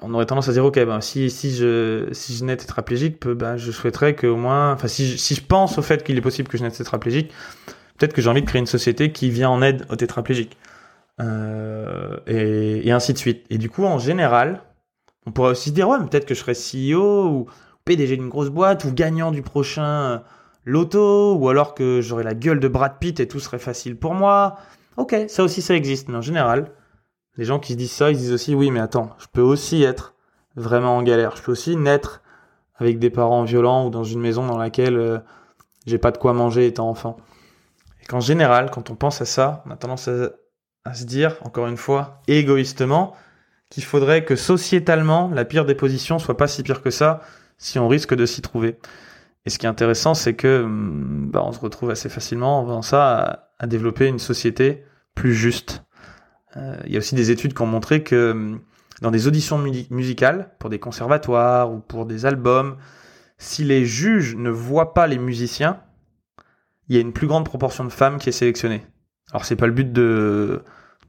on 0.00 0.14
aurait 0.14 0.24
tendance 0.24 0.48
à 0.48 0.52
dire 0.52 0.64
ok, 0.64 0.76
ben 0.76 1.02
si 1.02 1.30
si 1.30 1.54
je 1.54 2.08
si 2.12 2.34
je 2.34 2.44
n'ai 2.44 2.56
tétraplégique, 2.56 3.26
ben 3.26 3.58
je 3.58 3.70
souhaiterais 3.70 4.14
que 4.14 4.26
au 4.26 4.36
moins, 4.36 4.72
enfin 4.72 4.88
si 4.88 5.06
je, 5.08 5.16
si 5.18 5.34
je 5.34 5.42
pense 5.44 5.76
au 5.76 5.82
fait 5.82 6.04
qu'il 6.04 6.16
est 6.16 6.22
possible 6.22 6.48
que 6.48 6.56
je 6.56 6.62
n'ai 6.62 6.70
tétraplégique, 6.70 7.32
peut-être 7.98 8.14
que 8.14 8.22
j'ai 8.22 8.30
envie 8.30 8.42
de 8.42 8.46
créer 8.46 8.60
une 8.60 8.66
société 8.66 9.12
qui 9.12 9.28
vient 9.30 9.50
en 9.50 9.60
aide 9.62 9.84
aux 9.90 9.96
tétraplégiques. 9.96 10.56
Euh, 11.20 12.16
et, 12.26 12.88
et, 12.88 12.90
ainsi 12.90 13.12
de 13.12 13.18
suite. 13.18 13.44
Et 13.50 13.58
du 13.58 13.68
coup, 13.68 13.84
en 13.84 13.98
général, 13.98 14.62
on 15.26 15.32
pourrait 15.32 15.50
aussi 15.50 15.70
se 15.70 15.74
dire, 15.74 15.88
ouais, 15.88 15.98
peut-être 15.98 16.26
que 16.26 16.34
je 16.34 16.40
serais 16.40 16.54
CEO 16.54 17.26
ou 17.26 17.46
PDG 17.84 18.16
d'une 18.16 18.28
grosse 18.28 18.50
boîte 18.50 18.84
ou 18.84 18.92
gagnant 18.92 19.30
du 19.30 19.42
prochain 19.42 19.84
euh, 19.84 20.18
loto 20.64 21.34
ou 21.34 21.48
alors 21.48 21.74
que 21.74 22.00
j'aurais 22.00 22.24
la 22.24 22.34
gueule 22.34 22.60
de 22.60 22.68
Brad 22.68 22.98
Pitt 22.98 23.20
et 23.20 23.28
tout 23.28 23.40
serait 23.40 23.58
facile 23.58 23.96
pour 23.96 24.14
moi. 24.14 24.58
Ok, 24.96 25.14
ça 25.28 25.42
aussi, 25.42 25.62
ça 25.62 25.74
existe. 25.74 26.08
Mais 26.08 26.16
en 26.16 26.22
général, 26.22 26.72
les 27.36 27.44
gens 27.44 27.58
qui 27.58 27.72
se 27.72 27.78
disent 27.78 27.92
ça, 27.92 28.10
ils 28.10 28.16
disent 28.16 28.32
aussi, 28.32 28.54
oui, 28.54 28.70
mais 28.70 28.80
attends, 28.80 29.10
je 29.18 29.26
peux 29.32 29.40
aussi 29.40 29.82
être 29.82 30.14
vraiment 30.56 30.96
en 30.96 31.02
galère. 31.02 31.36
Je 31.36 31.42
peux 31.42 31.52
aussi 31.52 31.76
naître 31.76 32.22
avec 32.76 32.98
des 32.98 33.10
parents 33.10 33.44
violents 33.44 33.86
ou 33.86 33.90
dans 33.90 34.04
une 34.04 34.20
maison 34.20 34.46
dans 34.46 34.58
laquelle 34.58 34.96
euh, 34.96 35.18
j'ai 35.86 35.98
pas 35.98 36.10
de 36.10 36.18
quoi 36.18 36.32
manger 36.32 36.66
étant 36.66 36.88
enfant. 36.88 37.16
Et 38.02 38.06
qu'en 38.06 38.20
général, 38.20 38.70
quand 38.70 38.90
on 38.90 38.96
pense 38.96 39.20
à 39.20 39.24
ça, 39.24 39.62
on 39.66 39.70
a 39.70 39.76
tendance 39.76 40.08
à, 40.08 40.30
à 40.84 40.94
se 40.94 41.04
dire, 41.04 41.36
encore 41.42 41.68
une 41.68 41.76
fois, 41.76 42.20
égoïstement, 42.26 43.14
qu'il 43.72 43.84
faudrait 43.84 44.22
que 44.22 44.36
sociétalement, 44.36 45.30
la 45.32 45.46
pire 45.46 45.64
des 45.64 45.74
positions 45.74 46.18
soit 46.18 46.36
pas 46.36 46.46
si 46.46 46.62
pire 46.62 46.82
que 46.82 46.90
ça, 46.90 47.22
si 47.56 47.78
on 47.78 47.88
risque 47.88 48.14
de 48.14 48.26
s'y 48.26 48.42
trouver. 48.42 48.76
Et 49.46 49.50
ce 49.50 49.58
qui 49.58 49.64
est 49.64 49.68
intéressant, 49.68 50.12
c'est 50.12 50.34
que 50.34 50.62
hum, 50.62 51.30
bah, 51.32 51.40
on 51.42 51.52
se 51.52 51.58
retrouve 51.58 51.88
assez 51.88 52.10
facilement 52.10 52.60
en 52.60 52.66
faisant 52.66 52.82
ça 52.82 53.48
à, 53.58 53.66
développer 53.66 54.08
une 54.08 54.18
société 54.18 54.84
plus 55.14 55.34
juste. 55.34 55.84
Euh, 56.58 56.76
il 56.84 56.92
y 56.92 56.96
a 56.96 56.98
aussi 56.98 57.14
des 57.14 57.30
études 57.30 57.54
qui 57.54 57.62
ont 57.62 57.66
montré 57.66 58.02
que 58.02 58.32
hum, 58.32 58.60
dans 59.00 59.10
des 59.10 59.26
auditions 59.26 59.56
musicales, 59.56 60.50
pour 60.58 60.68
des 60.68 60.78
conservatoires 60.78 61.72
ou 61.72 61.78
pour 61.78 62.04
des 62.04 62.26
albums, 62.26 62.76
si 63.38 63.64
les 63.64 63.86
juges 63.86 64.36
ne 64.36 64.50
voient 64.50 64.92
pas 64.92 65.06
les 65.06 65.18
musiciens, 65.18 65.80
il 66.88 66.96
y 66.96 66.98
a 66.98 67.00
une 67.00 67.14
plus 67.14 67.26
grande 67.26 67.46
proportion 67.46 67.84
de 67.84 67.90
femmes 67.90 68.18
qui 68.18 68.28
est 68.28 68.32
sélectionnée. 68.32 68.84
Alors 69.30 69.46
c'est 69.46 69.56
pas 69.56 69.66
le 69.66 69.72
but 69.72 69.90
de 69.90 70.62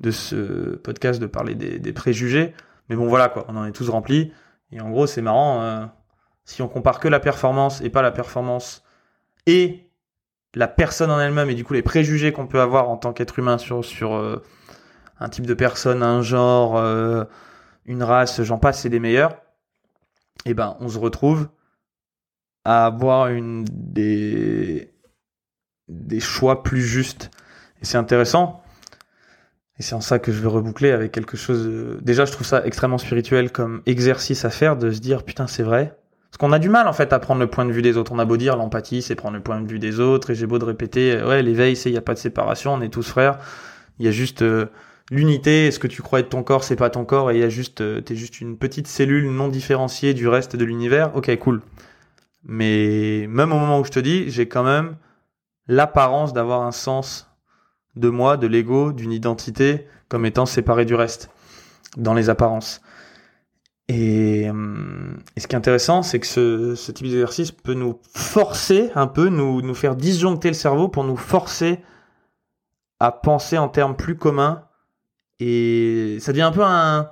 de 0.03 0.11
ce 0.11 0.75
podcast 0.75 1.19
de 1.19 1.25
parler 1.25 1.55
des, 1.55 1.93
préjugés. 1.93 2.53
Mais 2.89 2.95
bon, 2.95 3.07
voilà 3.07 3.29
quoi, 3.29 3.45
on 3.47 3.55
en 3.55 3.65
est 3.65 3.71
tous 3.71 3.89
remplis. 3.89 4.31
Et 4.71 4.81
en 4.81 4.89
gros, 4.89 5.07
c'est 5.07 5.21
marrant. 5.21 5.61
Euh, 5.61 5.85
si 6.43 6.61
on 6.61 6.67
compare 6.67 6.99
que 6.99 7.07
la 7.07 7.21
performance 7.21 7.81
et 7.81 7.89
pas 7.89 8.01
la 8.01 8.11
performance 8.11 8.83
et 9.45 9.89
la 10.55 10.67
personne 10.67 11.09
en 11.09 11.19
elle-même 11.19 11.49
et 11.49 11.55
du 11.55 11.63
coup 11.63 11.73
les 11.73 11.81
préjugés 11.81 12.33
qu'on 12.33 12.47
peut 12.47 12.59
avoir 12.59 12.89
en 12.89 12.97
tant 12.97 13.13
qu'être 13.13 13.39
humain 13.39 13.57
sur, 13.57 14.13
euh, 14.13 14.43
un 15.19 15.29
type 15.29 15.47
de 15.47 15.53
personne, 15.53 16.03
un 16.03 16.21
genre, 16.21 16.77
euh, 16.77 17.23
une 17.85 18.03
race, 18.03 18.43
j'en 18.43 18.57
passe, 18.57 18.81
c'est 18.81 18.89
des 18.89 18.99
meilleurs, 18.99 19.31
et 20.45 20.51
eh 20.51 20.53
ben 20.53 20.75
on 20.81 20.89
se 20.89 20.99
retrouve 20.99 21.47
à 22.65 22.85
avoir 22.85 23.29
des, 23.31 24.93
des 25.87 26.19
choix 26.19 26.61
plus 26.61 26.81
justes. 26.81 27.31
Et 27.81 27.85
c'est 27.85 27.97
intéressant 27.97 28.62
et 29.79 29.83
c'est 29.83 29.95
en 29.95 30.01
ça 30.01 30.19
que 30.19 30.31
je 30.31 30.39
veux 30.39 30.47
reboucler 30.47 30.91
avec 30.91 31.11
quelque 31.11 31.35
chose. 31.35 31.99
Déjà, 32.01 32.25
je 32.25 32.31
trouve 32.31 32.45
ça 32.45 32.63
extrêmement 32.65 32.99
spirituel 32.99 33.51
comme 33.51 33.81
exercice 33.85 34.45
à 34.45 34.49
faire 34.49 34.77
de 34.77 34.91
se 34.91 34.99
dire 34.99 35.23
putain, 35.23 35.47
c'est 35.47 35.63
vrai. 35.63 35.97
Parce 36.29 36.37
qu'on 36.37 36.51
a 36.51 36.59
du 36.59 36.69
mal 36.69 36.87
en 36.87 36.93
fait 36.93 37.13
à 37.13 37.19
prendre 37.19 37.41
le 37.41 37.47
point 37.47 37.65
de 37.65 37.71
vue 37.71 37.81
des 37.81 37.97
autres. 37.97 38.11
On 38.11 38.19
a 38.19 38.25
beau 38.25 38.37
dire 38.37 38.55
l'empathie, 38.55 39.01
c'est 39.01 39.15
prendre 39.15 39.35
le 39.35 39.43
point 39.43 39.61
de 39.61 39.67
vue 39.67 39.79
des 39.79 39.99
autres. 39.99 40.31
Et 40.31 40.35
j'ai 40.35 40.45
beau 40.45 40.59
de 40.59 40.65
répéter, 40.65 41.21
ouais, 41.23 41.41
l'éveil, 41.41 41.75
c'est 41.75 41.89
il 41.89 41.93
y 41.93 41.97
a 41.97 42.01
pas 42.01 42.13
de 42.13 42.19
séparation, 42.19 42.73
on 42.73 42.81
est 42.81 42.89
tous 42.89 43.07
frères. 43.07 43.39
Il 43.99 44.05
y 44.05 44.09
a 44.09 44.11
juste 44.11 44.41
euh, 44.43 44.67
l'unité. 45.11 45.71
Ce 45.71 45.79
que 45.79 45.87
tu 45.87 46.01
crois 46.01 46.19
être 46.19 46.29
ton 46.29 46.43
corps, 46.43 46.63
c'est 46.63 46.75
pas 46.75 46.89
ton 46.89 47.05
corps. 47.05 47.31
Et 47.31 47.35
il 47.35 47.39
y 47.41 47.43
a 47.43 47.49
juste, 47.49 47.81
euh, 47.81 48.01
t'es 48.01 48.15
juste 48.15 48.41
une 48.41 48.57
petite 48.57 48.87
cellule 48.87 49.29
non 49.29 49.47
différenciée 49.47 50.13
du 50.13 50.27
reste 50.27 50.55
de 50.55 50.65
l'univers. 50.65 51.15
Ok, 51.15 51.35
cool. 51.37 51.61
Mais 52.43 53.25
même 53.29 53.51
au 53.51 53.59
moment 53.59 53.79
où 53.79 53.85
je 53.85 53.91
te 53.91 53.99
dis, 53.99 54.29
j'ai 54.29 54.47
quand 54.47 54.63
même 54.63 54.95
l'apparence 55.67 56.33
d'avoir 56.33 56.61
un 56.61 56.71
sens 56.71 57.29
de 57.95 58.09
moi, 58.09 58.37
de 58.37 58.47
l'ego, 58.47 58.91
d'une 58.91 59.11
identité 59.11 59.87
comme 60.09 60.25
étant 60.25 60.45
séparée 60.45 60.85
du 60.85 60.95
reste 60.95 61.29
dans 61.97 62.13
les 62.13 62.29
apparences. 62.29 62.81
Et, 63.89 64.49
euh, 64.49 65.13
ce 65.37 65.47
qui 65.47 65.55
est 65.55 65.57
intéressant, 65.57 66.03
c'est 66.03 66.19
que 66.19 66.25
ce, 66.75 66.91
type 66.91 67.07
d'exercice 67.07 67.51
peut 67.51 67.73
nous 67.73 67.99
forcer 68.13 68.91
un 68.95 69.07
peu, 69.07 69.29
nous, 69.29 69.73
faire 69.73 69.95
disjoncter 69.95 70.47
le 70.47 70.53
cerveau 70.53 70.87
pour 70.87 71.03
nous 71.03 71.17
forcer 71.17 71.79
à 72.99 73.11
penser 73.11 73.57
en 73.57 73.67
termes 73.69 73.95
plus 73.95 74.15
communs. 74.15 74.63
Et 75.39 76.17
ça 76.21 76.31
devient 76.31 76.43
un 76.43 76.51
peu 76.51 76.63
un, 76.63 77.09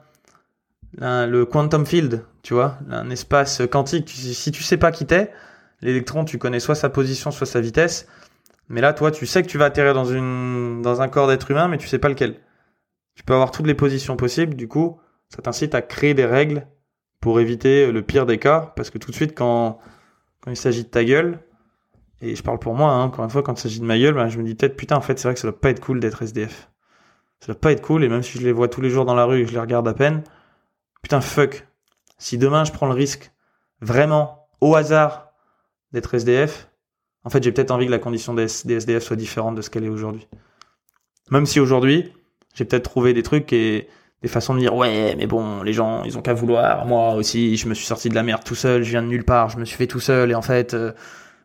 le 0.99 1.43
quantum 1.45 1.85
field, 1.85 2.23
tu 2.43 2.53
vois, 2.53 2.77
un 2.89 3.09
espace 3.09 3.61
quantique. 3.69 4.09
Si 4.09 4.51
tu 4.51 4.63
sais 4.63 4.77
pas 4.77 4.91
qui 4.91 5.05
t'es, 5.05 5.31
l'électron, 5.81 6.23
tu 6.23 6.37
connais 6.37 6.59
soit 6.59 6.75
sa 6.75 6.89
position, 6.89 7.31
soit 7.31 7.47
sa 7.47 7.59
vitesse. 7.59 8.07
Mais 8.69 8.81
là, 8.81 8.93
toi, 8.93 9.11
tu 9.11 9.25
sais 9.25 9.43
que 9.43 9.47
tu 9.47 9.57
vas 9.57 9.65
atterrir 9.65 9.93
dans, 9.93 10.05
une, 10.05 10.81
dans 10.81 11.01
un 11.01 11.07
corps 11.07 11.27
d'être 11.27 11.51
humain, 11.51 11.67
mais 11.67 11.77
tu 11.77 11.87
sais 11.87 11.99
pas 11.99 12.09
lequel. 12.09 12.39
Tu 13.15 13.23
peux 13.23 13.33
avoir 13.33 13.51
toutes 13.51 13.67
les 13.67 13.75
positions 13.75 14.15
possibles, 14.15 14.55
du 14.55 14.67
coup, 14.67 14.99
ça 15.29 15.41
t'incite 15.41 15.75
à 15.75 15.81
créer 15.81 16.13
des 16.13 16.25
règles 16.25 16.67
pour 17.19 17.39
éviter 17.39 17.91
le 17.91 18.01
pire 18.01 18.25
des 18.25 18.37
cas, 18.37 18.73
parce 18.75 18.89
que 18.89 18.97
tout 18.97 19.11
de 19.11 19.15
suite, 19.15 19.35
quand, 19.35 19.79
quand 20.41 20.51
il 20.51 20.57
s'agit 20.57 20.83
de 20.83 20.89
ta 20.89 21.03
gueule, 21.03 21.39
et 22.21 22.35
je 22.35 22.43
parle 22.43 22.59
pour 22.59 22.75
moi, 22.75 22.91
hein, 22.91 23.03
encore 23.03 23.25
une 23.25 23.31
fois, 23.31 23.43
quand 23.43 23.53
il 23.53 23.61
s'agit 23.61 23.79
de 23.79 23.85
ma 23.85 23.97
gueule, 23.97 24.13
ben, 24.13 24.29
je 24.29 24.37
me 24.37 24.43
dis 24.43 24.55
peut-être, 24.55 24.77
putain, 24.77 24.95
en 24.95 25.01
fait, 25.01 25.19
c'est 25.19 25.27
vrai 25.27 25.33
que 25.33 25.39
ça 25.39 25.49
doit 25.49 25.59
pas 25.59 25.69
être 25.69 25.79
cool 25.79 25.99
d'être 25.99 26.21
SDF. 26.21 26.69
Ça 27.39 27.47
doit 27.47 27.59
pas 27.59 27.71
être 27.71 27.81
cool, 27.81 28.03
et 28.03 28.09
même 28.09 28.23
si 28.23 28.37
je 28.37 28.43
les 28.43 28.51
vois 28.51 28.67
tous 28.67 28.81
les 28.81 28.89
jours 28.89 29.05
dans 29.05 29.15
la 29.15 29.25
rue 29.25 29.41
et 29.41 29.43
que 29.43 29.49
je 29.49 29.53
les 29.53 29.59
regarde 29.59 29.87
à 29.87 29.93
peine, 29.93 30.23
putain, 31.01 31.21
fuck. 31.21 31.67
Si 32.17 32.37
demain 32.37 32.63
je 32.63 32.71
prends 32.71 32.87
le 32.87 32.93
risque, 32.93 33.31
vraiment, 33.81 34.47
au 34.61 34.75
hasard, 34.75 35.31
d'être 35.91 36.13
SDF, 36.13 36.70
en 37.23 37.29
fait, 37.29 37.43
j'ai 37.43 37.51
peut-être 37.51 37.71
envie 37.71 37.85
que 37.85 37.91
la 37.91 37.99
condition 37.99 38.33
des, 38.33 38.45
SDF 38.45 39.03
soit 39.03 39.15
différente 39.15 39.55
de 39.55 39.61
ce 39.61 39.69
qu'elle 39.69 39.83
est 39.83 39.89
aujourd'hui. 39.89 40.27
Même 41.29 41.45
si 41.45 41.59
aujourd'hui, 41.59 42.11
j'ai 42.55 42.65
peut-être 42.65 42.83
trouvé 42.83 43.13
des 43.13 43.23
trucs 43.23 43.53
et 43.53 43.87
des 44.21 44.27
façons 44.27 44.53
de 44.53 44.59
dire 44.59 44.75
ouais, 44.75 45.15
mais 45.17 45.27
bon, 45.27 45.61
les 45.63 45.73
gens, 45.73 46.03
ils 46.03 46.17
ont 46.17 46.21
qu'à 46.21 46.33
vouloir. 46.33 46.85
Moi 46.85 47.13
aussi, 47.13 47.57
je 47.57 47.67
me 47.67 47.73
suis 47.73 47.85
sorti 47.85 48.09
de 48.09 48.15
la 48.15 48.23
merde 48.23 48.43
tout 48.43 48.55
seul, 48.55 48.83
je 48.83 48.89
viens 48.89 49.03
de 49.03 49.07
nulle 49.07 49.23
part, 49.23 49.49
je 49.49 49.57
me 49.57 49.65
suis 49.65 49.77
fait 49.77 49.87
tout 49.87 49.99
seul 49.99 50.31
et 50.31 50.35
en 50.35 50.41
fait, 50.41 50.73
euh, 50.73 50.91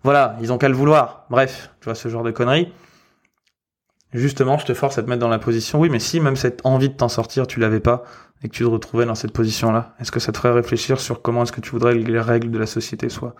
voilà, 0.02 0.36
ils 0.40 0.52
ont 0.52 0.58
qu'à 0.58 0.68
le 0.68 0.74
vouloir. 0.74 1.26
Bref, 1.30 1.70
tu 1.80 1.84
vois 1.84 1.94
ce 1.94 2.08
genre 2.08 2.22
de 2.22 2.30
conneries. 2.30 2.72
Justement, 4.12 4.56
je 4.56 4.64
te 4.64 4.72
force 4.72 4.96
à 4.98 5.02
te 5.02 5.08
mettre 5.08 5.20
dans 5.20 5.28
la 5.28 5.38
position. 5.38 5.78
Oui, 5.78 5.90
mais 5.90 5.98
si 5.98 6.20
même 6.20 6.36
cette 6.36 6.64
envie 6.64 6.88
de 6.88 6.94
t'en 6.94 7.08
sortir, 7.08 7.46
tu 7.46 7.60
l'avais 7.60 7.80
pas 7.80 8.04
et 8.42 8.48
que 8.48 8.54
tu 8.54 8.64
te 8.64 8.68
retrouvais 8.68 9.04
dans 9.04 9.14
cette 9.14 9.32
position-là, 9.32 9.94
est-ce 10.00 10.10
que 10.10 10.20
ça 10.20 10.32
te 10.32 10.38
ferait 10.38 10.52
réfléchir 10.52 11.00
sur 11.00 11.22
comment 11.22 11.42
est-ce 11.42 11.52
que 11.52 11.60
tu 11.60 11.70
voudrais 11.70 11.92
que 11.92 12.10
les 12.10 12.20
règles 12.20 12.50
de 12.50 12.58
la 12.58 12.66
société 12.66 13.08
soient? 13.08 13.34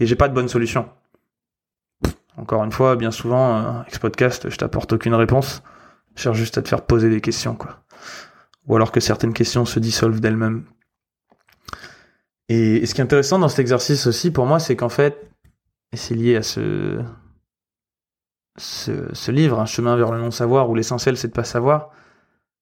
Et 0.00 0.06
j'ai 0.06 0.16
pas 0.16 0.28
de 0.28 0.34
bonne 0.34 0.48
solution. 0.48 0.88
Encore 2.38 2.62
une 2.62 2.72
fois, 2.72 2.94
bien 2.96 3.10
souvent, 3.10 3.56
euh, 3.56 3.80
avec 3.80 3.94
ce 3.94 3.98
podcast, 3.98 4.48
je 4.48 4.56
t'apporte 4.56 4.92
aucune 4.92 5.14
réponse. 5.14 5.62
Je 6.14 6.22
cherche 6.22 6.38
juste 6.38 6.56
à 6.56 6.62
te 6.62 6.68
faire 6.68 6.82
poser 6.82 7.10
des 7.10 7.20
questions, 7.20 7.56
quoi. 7.56 7.80
Ou 8.66 8.76
alors 8.76 8.92
que 8.92 9.00
certaines 9.00 9.32
questions 9.32 9.64
se 9.64 9.80
dissolvent 9.80 10.20
d'elles-mêmes. 10.20 10.64
Et, 12.48 12.86
ce 12.86 12.94
qui 12.94 13.00
est 13.00 13.04
intéressant 13.04 13.38
dans 13.38 13.48
cet 13.48 13.58
exercice 13.58 14.06
aussi, 14.06 14.30
pour 14.30 14.46
moi, 14.46 14.58
c'est 14.60 14.76
qu'en 14.76 14.88
fait, 14.88 15.30
et 15.92 15.96
c'est 15.96 16.14
lié 16.14 16.36
à 16.36 16.42
ce, 16.42 17.02
ce, 18.56 19.30
livre, 19.30 19.58
Un 19.58 19.66
chemin 19.66 19.96
vers 19.96 20.12
le 20.12 20.20
non-savoir, 20.20 20.70
où 20.70 20.74
l'essentiel 20.74 21.16
c'est 21.16 21.28
de 21.28 21.32
pas 21.32 21.44
savoir, 21.44 21.90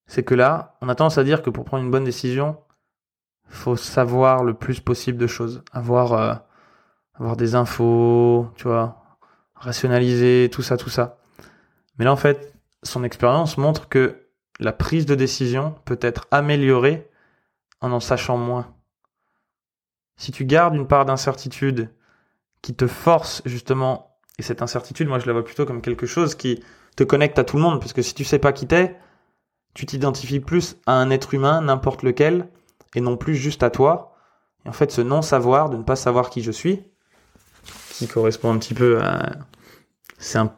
c'est 0.07 0.23
que 0.23 0.35
là, 0.35 0.77
on 0.81 0.89
a 0.89 0.95
tendance 0.95 1.19
à 1.19 1.25
dire 1.25 1.43
que 1.43 1.51
pour 1.51 1.65
prendre 1.65 1.85
une 1.85 1.91
bonne 1.91 2.05
décision, 2.05 2.59
faut 3.49 3.77
savoir 3.77 4.43
le 4.43 4.55
plus 4.55 4.81
possible 4.81 5.19
de 5.19 5.27
choses, 5.27 5.63
avoir, 5.73 6.13
euh, 6.15 6.35
avoir 7.15 7.37
des 7.37 7.55
infos, 7.55 8.49
tu 8.57 8.65
vois, 8.65 9.06
rationaliser, 9.57 10.49
tout 10.53 10.63
ça, 10.63 10.77
tout 10.77 10.91
ça. 10.91 11.19
Mais 11.99 12.05
là, 12.05 12.13
en 12.13 12.17
fait, 12.17 12.55
son 12.83 13.05
expérience 13.05 13.59
montre 13.59 13.89
que 13.89 14.27
la 14.61 14.73
prise 14.73 15.07
de 15.07 15.15
décision 15.15 15.75
peut 15.85 15.99
être 16.01 16.27
améliorée 16.31 17.11
en 17.81 17.93
en 17.93 18.01
sachant 18.01 18.37
moins. 18.37 18.75
Si 20.17 20.33
tu 20.33 20.45
gardes 20.45 20.75
une 20.75 20.87
part 20.87 21.05
d'incertitude 21.05 21.91
qui 22.63 22.75
te 22.75 22.87
force 22.87 23.43
justement, 23.45 24.19
et 24.39 24.43
cette 24.43 24.63
incertitude, 24.63 25.09
moi 25.09 25.19
je 25.19 25.27
la 25.27 25.33
vois 25.33 25.45
plutôt 25.45 25.67
comme 25.67 25.83
quelque 25.83 26.07
chose 26.07 26.35
qui 26.35 26.63
te 26.97 27.05
connecte 27.05 27.39
à 27.39 27.45
tout 27.45 27.57
le 27.57 27.63
monde, 27.63 27.81
parce 27.81 27.93
que 27.93 28.03
si 28.03 28.15
tu 28.15 28.25
sais 28.25 28.39
pas 28.39 28.53
qui 28.53 28.67
t'es, 28.67 28.99
tu 29.75 29.85
t'identifies 29.85 30.41
plus 30.41 30.77
à 30.87 30.95
un 30.95 31.11
être 31.11 31.35
humain, 31.35 31.61
n'importe 31.61 32.03
lequel, 32.03 32.49
et 32.95 33.03
non 33.03 33.19
plus 33.19 33.35
juste 33.35 33.63
à 33.63 33.69
toi. 33.69 34.17
Et 34.65 34.69
en 34.71 34.73
fait, 34.73 34.91
ce 34.91 35.03
non-savoir, 35.03 35.69
de 35.69 35.77
ne 35.77 35.83
pas 35.83 35.97
savoir 35.97 36.31
qui 36.31 36.43
je 36.43 36.51
suis, 36.51 36.83
qui 37.99 38.09
correspond 38.09 38.53
un 38.53 38.59
petit 38.59 38.75
peu 38.75 39.01
à. 39.01 39.37
C'est 40.19 40.39
un, 40.39 40.55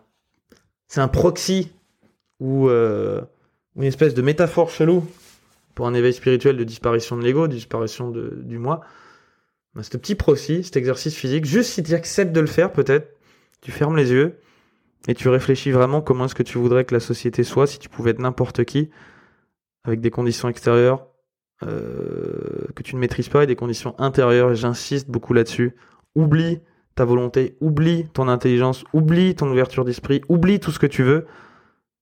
c'est 0.87 1.01
un 1.01 1.09
proxy 1.09 1.73
ou 2.41 2.69
euh, 2.69 3.21
une 3.77 3.85
espèce 3.85 4.15
de 4.15 4.23
métaphore 4.23 4.71
chelou 4.71 5.07
pour 5.75 5.87
un 5.87 5.95
éveil 5.95 6.13
spirituel 6.13 6.57
de 6.57 6.65
disparition 6.65 7.17
de 7.17 7.23
l'ego, 7.23 7.49
de 7.49 7.55
disparition 7.55 8.11
de, 8.11 8.41
du 8.43 8.59
moi. 8.59 8.81
C'est 9.77 9.93
ce 9.93 9.97
petit 9.97 10.17
proxy, 10.17 10.65
cet 10.65 10.77
exercice 10.77 11.15
physique, 11.15 11.45
juste 11.45 11.71
si 11.71 11.83
tu 11.85 11.95
acceptes 11.95 12.33
de 12.33 12.41
le 12.41 12.49
faire, 12.49 12.73
peut-être, 12.73 13.17
tu 13.61 13.71
fermes 13.71 13.97
les 13.97 14.11
yeux 14.11 14.41
et 15.07 15.15
tu 15.15 15.29
réfléchis 15.29 15.71
vraiment 15.71 16.01
comment 16.01 16.25
est-ce 16.25 16.35
que 16.35 16.43
tu 16.43 16.59
voudrais 16.59 16.85
que 16.85 16.95
la 16.95 17.01
société 17.01 17.45
soit 17.45 17.69
si 17.69 17.79
tu 17.79 17.89
pouvais 17.89 18.11
être 18.11 18.19
n'importe 18.19 18.65
qui, 18.65 18.91
avec 19.85 20.01
des 20.01 20.11
conditions 20.11 20.49
extérieures 20.49 21.07
euh, 21.63 22.67
que 22.75 22.83
tu 22.83 22.97
ne 22.97 23.01
maîtrises 23.01 23.29
pas 23.29 23.45
et 23.45 23.47
des 23.47 23.57
conditions 23.57 23.95
intérieures, 23.99 24.55
j'insiste 24.55 25.09
beaucoup 25.09 25.33
là-dessus. 25.33 25.77
Oublie 26.17 26.61
ta 26.99 27.05
volonté, 27.05 27.57
oublie 27.61 28.09
ton 28.13 28.27
intelligence, 28.27 28.83
oublie 28.93 29.37
ton 29.37 29.49
ouverture 29.49 29.85
d'esprit, 29.85 30.21
oublie 30.29 30.59
tout 30.59 30.73
ce 30.73 30.81
que 30.81 30.87
tu 30.87 31.05
veux, 31.05 31.27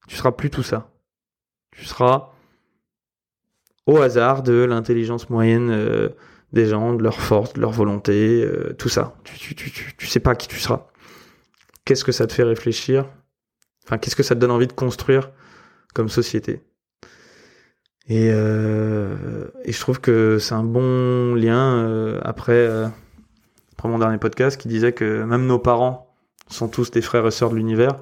tu 0.08 0.16
seras 0.16 0.32
plus 0.32 0.48
tout 0.48 0.62
ça. 0.62 0.90
Tu 1.70 1.84
seras 1.84 2.30
au 3.84 3.98
hasard 3.98 4.42
de 4.42 4.64
l'intelligence 4.64 5.28
moyenne 5.28 5.68
euh, 5.70 6.08
des 6.54 6.64
gens, 6.64 6.94
de 6.94 7.02
leur 7.02 7.20
force, 7.20 7.52
de 7.52 7.60
leur 7.60 7.72
volonté, 7.72 8.42
euh, 8.42 8.74
tout 8.78 8.88
ça. 8.88 9.14
Tu, 9.24 9.54
tu, 9.54 10.06
sais 10.06 10.20
pas 10.20 10.34
qui 10.34 10.48
tu 10.48 10.58
seras. 10.58 10.86
Qu'est-ce 11.84 12.02
que 12.02 12.12
ça 12.12 12.26
te 12.26 12.32
fait 12.32 12.42
réfléchir? 12.42 13.04
Enfin, 13.84 13.98
qu'est-ce 13.98 14.16
que 14.16 14.22
ça 14.22 14.34
te 14.34 14.40
donne 14.40 14.50
envie 14.50 14.66
de 14.66 14.72
construire 14.72 15.30
comme 15.92 16.08
société? 16.08 16.62
Et, 18.08 18.30
euh, 18.32 19.48
et, 19.62 19.72
je 19.72 19.80
trouve 19.80 20.00
que 20.00 20.38
c'est 20.38 20.54
un 20.54 20.64
bon 20.64 21.34
lien 21.34 22.18
après, 22.22 22.66
mon 23.88 23.98
dernier 23.98 24.18
podcast 24.18 24.60
qui 24.60 24.68
disait 24.68 24.92
que 24.92 25.22
même 25.24 25.46
nos 25.46 25.58
parents 25.58 26.14
sont 26.48 26.68
tous 26.68 26.90
des 26.90 27.02
frères 27.02 27.26
et 27.26 27.30
sœurs 27.30 27.50
de 27.50 27.56
l'univers. 27.56 27.98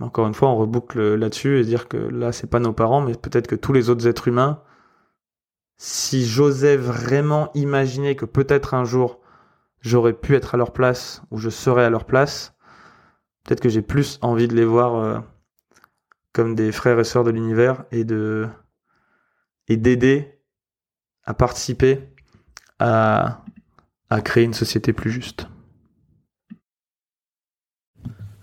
Encore 0.00 0.26
une 0.26 0.34
fois, 0.34 0.48
on 0.48 0.56
reboucle 0.56 1.14
là-dessus 1.14 1.58
et 1.58 1.64
dire 1.64 1.88
que 1.88 1.96
là, 1.96 2.32
c'est 2.32 2.48
pas 2.48 2.58
nos 2.58 2.72
parents, 2.72 3.02
mais 3.02 3.14
peut-être 3.14 3.46
que 3.46 3.54
tous 3.54 3.72
les 3.72 3.90
autres 3.90 4.06
êtres 4.06 4.28
humains 4.28 4.62
si 5.82 6.26
j'osais 6.26 6.76
vraiment 6.76 7.50
imaginer 7.54 8.14
que 8.14 8.26
peut-être 8.26 8.74
un 8.74 8.84
jour 8.84 9.18
j'aurais 9.80 10.12
pu 10.12 10.36
être 10.36 10.54
à 10.54 10.58
leur 10.58 10.74
place 10.74 11.22
ou 11.30 11.38
je 11.38 11.48
serais 11.48 11.86
à 11.86 11.88
leur 11.88 12.04
place, 12.04 12.54
peut-être 13.44 13.62
que 13.62 13.70
j'ai 13.70 13.80
plus 13.80 14.18
envie 14.20 14.46
de 14.46 14.54
les 14.54 14.66
voir 14.66 14.96
euh, 14.96 15.18
comme 16.34 16.54
des 16.54 16.70
frères 16.70 17.00
et 17.00 17.04
sœurs 17.04 17.24
de 17.24 17.30
l'univers 17.30 17.84
et 17.92 18.04
de 18.04 18.46
et 19.68 19.78
d'aider 19.78 20.38
à 21.24 21.32
participer 21.32 22.12
à, 22.78 23.42
à 24.10 24.20
créer 24.20 24.44
une 24.44 24.54
société 24.54 24.92
plus 24.92 25.10
juste. 25.10 25.46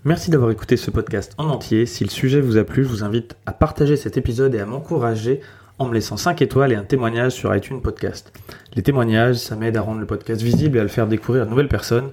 Merci 0.04 0.30
d'avoir 0.30 0.50
écouté 0.50 0.76
ce 0.76 0.90
podcast 0.90 1.34
en 1.38 1.48
entier. 1.48 1.84
Si 1.84 2.02
le 2.02 2.10
sujet 2.10 2.40
vous 2.40 2.56
a 2.56 2.64
plu, 2.64 2.82
je 2.82 2.88
vous 2.88 3.04
invite 3.04 3.36
à 3.44 3.52
partager 3.52 3.96
cet 3.96 4.16
épisode 4.16 4.54
et 4.54 4.60
à 4.60 4.66
m'encourager 4.66 5.40
en 5.78 5.86
me 5.86 5.94
laissant 5.94 6.16
5 6.16 6.40
étoiles 6.40 6.72
et 6.72 6.76
un 6.76 6.84
témoignage 6.84 7.32
sur 7.32 7.54
iTunes 7.54 7.82
Podcast. 7.82 8.32
Les 8.74 8.82
témoignages, 8.82 9.36
ça 9.36 9.56
m'aide 9.56 9.76
à 9.76 9.82
rendre 9.82 10.00
le 10.00 10.06
podcast 10.06 10.40
visible 10.40 10.76
et 10.76 10.80
à 10.80 10.82
le 10.82 10.88
faire 10.88 11.06
découvrir 11.06 11.42
à 11.42 11.44
de 11.44 11.50
nouvelles 11.50 11.68
personnes. 11.68 12.10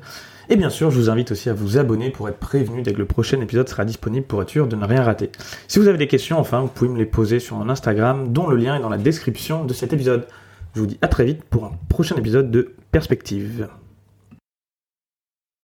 Et 0.49 0.57
bien 0.57 0.69
sûr, 0.69 0.91
je 0.91 0.99
vous 0.99 1.09
invite 1.09 1.31
aussi 1.31 1.49
à 1.49 1.53
vous 1.53 1.77
abonner 1.77 2.11
pour 2.11 2.29
être 2.29 2.37
prévenu 2.37 2.83
dès 2.83 2.93
que 2.93 2.99
le 2.99 3.05
prochain 3.05 3.41
épisode 3.41 3.67
sera 3.67 3.85
disponible 3.85 4.27
pour 4.27 4.41
être 4.41 4.49
sûr 4.49 4.67
de 4.67 4.75
ne 4.75 4.85
rien 4.85 5.01
rater. 5.01 5.31
Si 5.67 5.79
vous 5.79 5.87
avez 5.87 5.97
des 5.97 6.07
questions, 6.07 6.37
enfin, 6.37 6.59
vous 6.61 6.67
pouvez 6.67 6.89
me 6.89 6.97
les 6.97 7.05
poser 7.05 7.39
sur 7.39 7.55
mon 7.55 7.69
Instagram, 7.69 8.31
dont 8.31 8.47
le 8.47 8.55
lien 8.55 8.75
est 8.75 8.81
dans 8.81 8.89
la 8.89 8.97
description 8.97 9.65
de 9.65 9.73
cet 9.73 9.93
épisode. 9.93 10.27
Je 10.75 10.81
vous 10.81 10.87
dis 10.87 10.97
à 11.01 11.07
très 11.07 11.23
vite 11.23 11.45
pour 11.45 11.63
un 11.63 11.71
prochain 11.87 12.17
épisode 12.17 12.51
de 12.51 12.75
Perspective. 12.91 13.69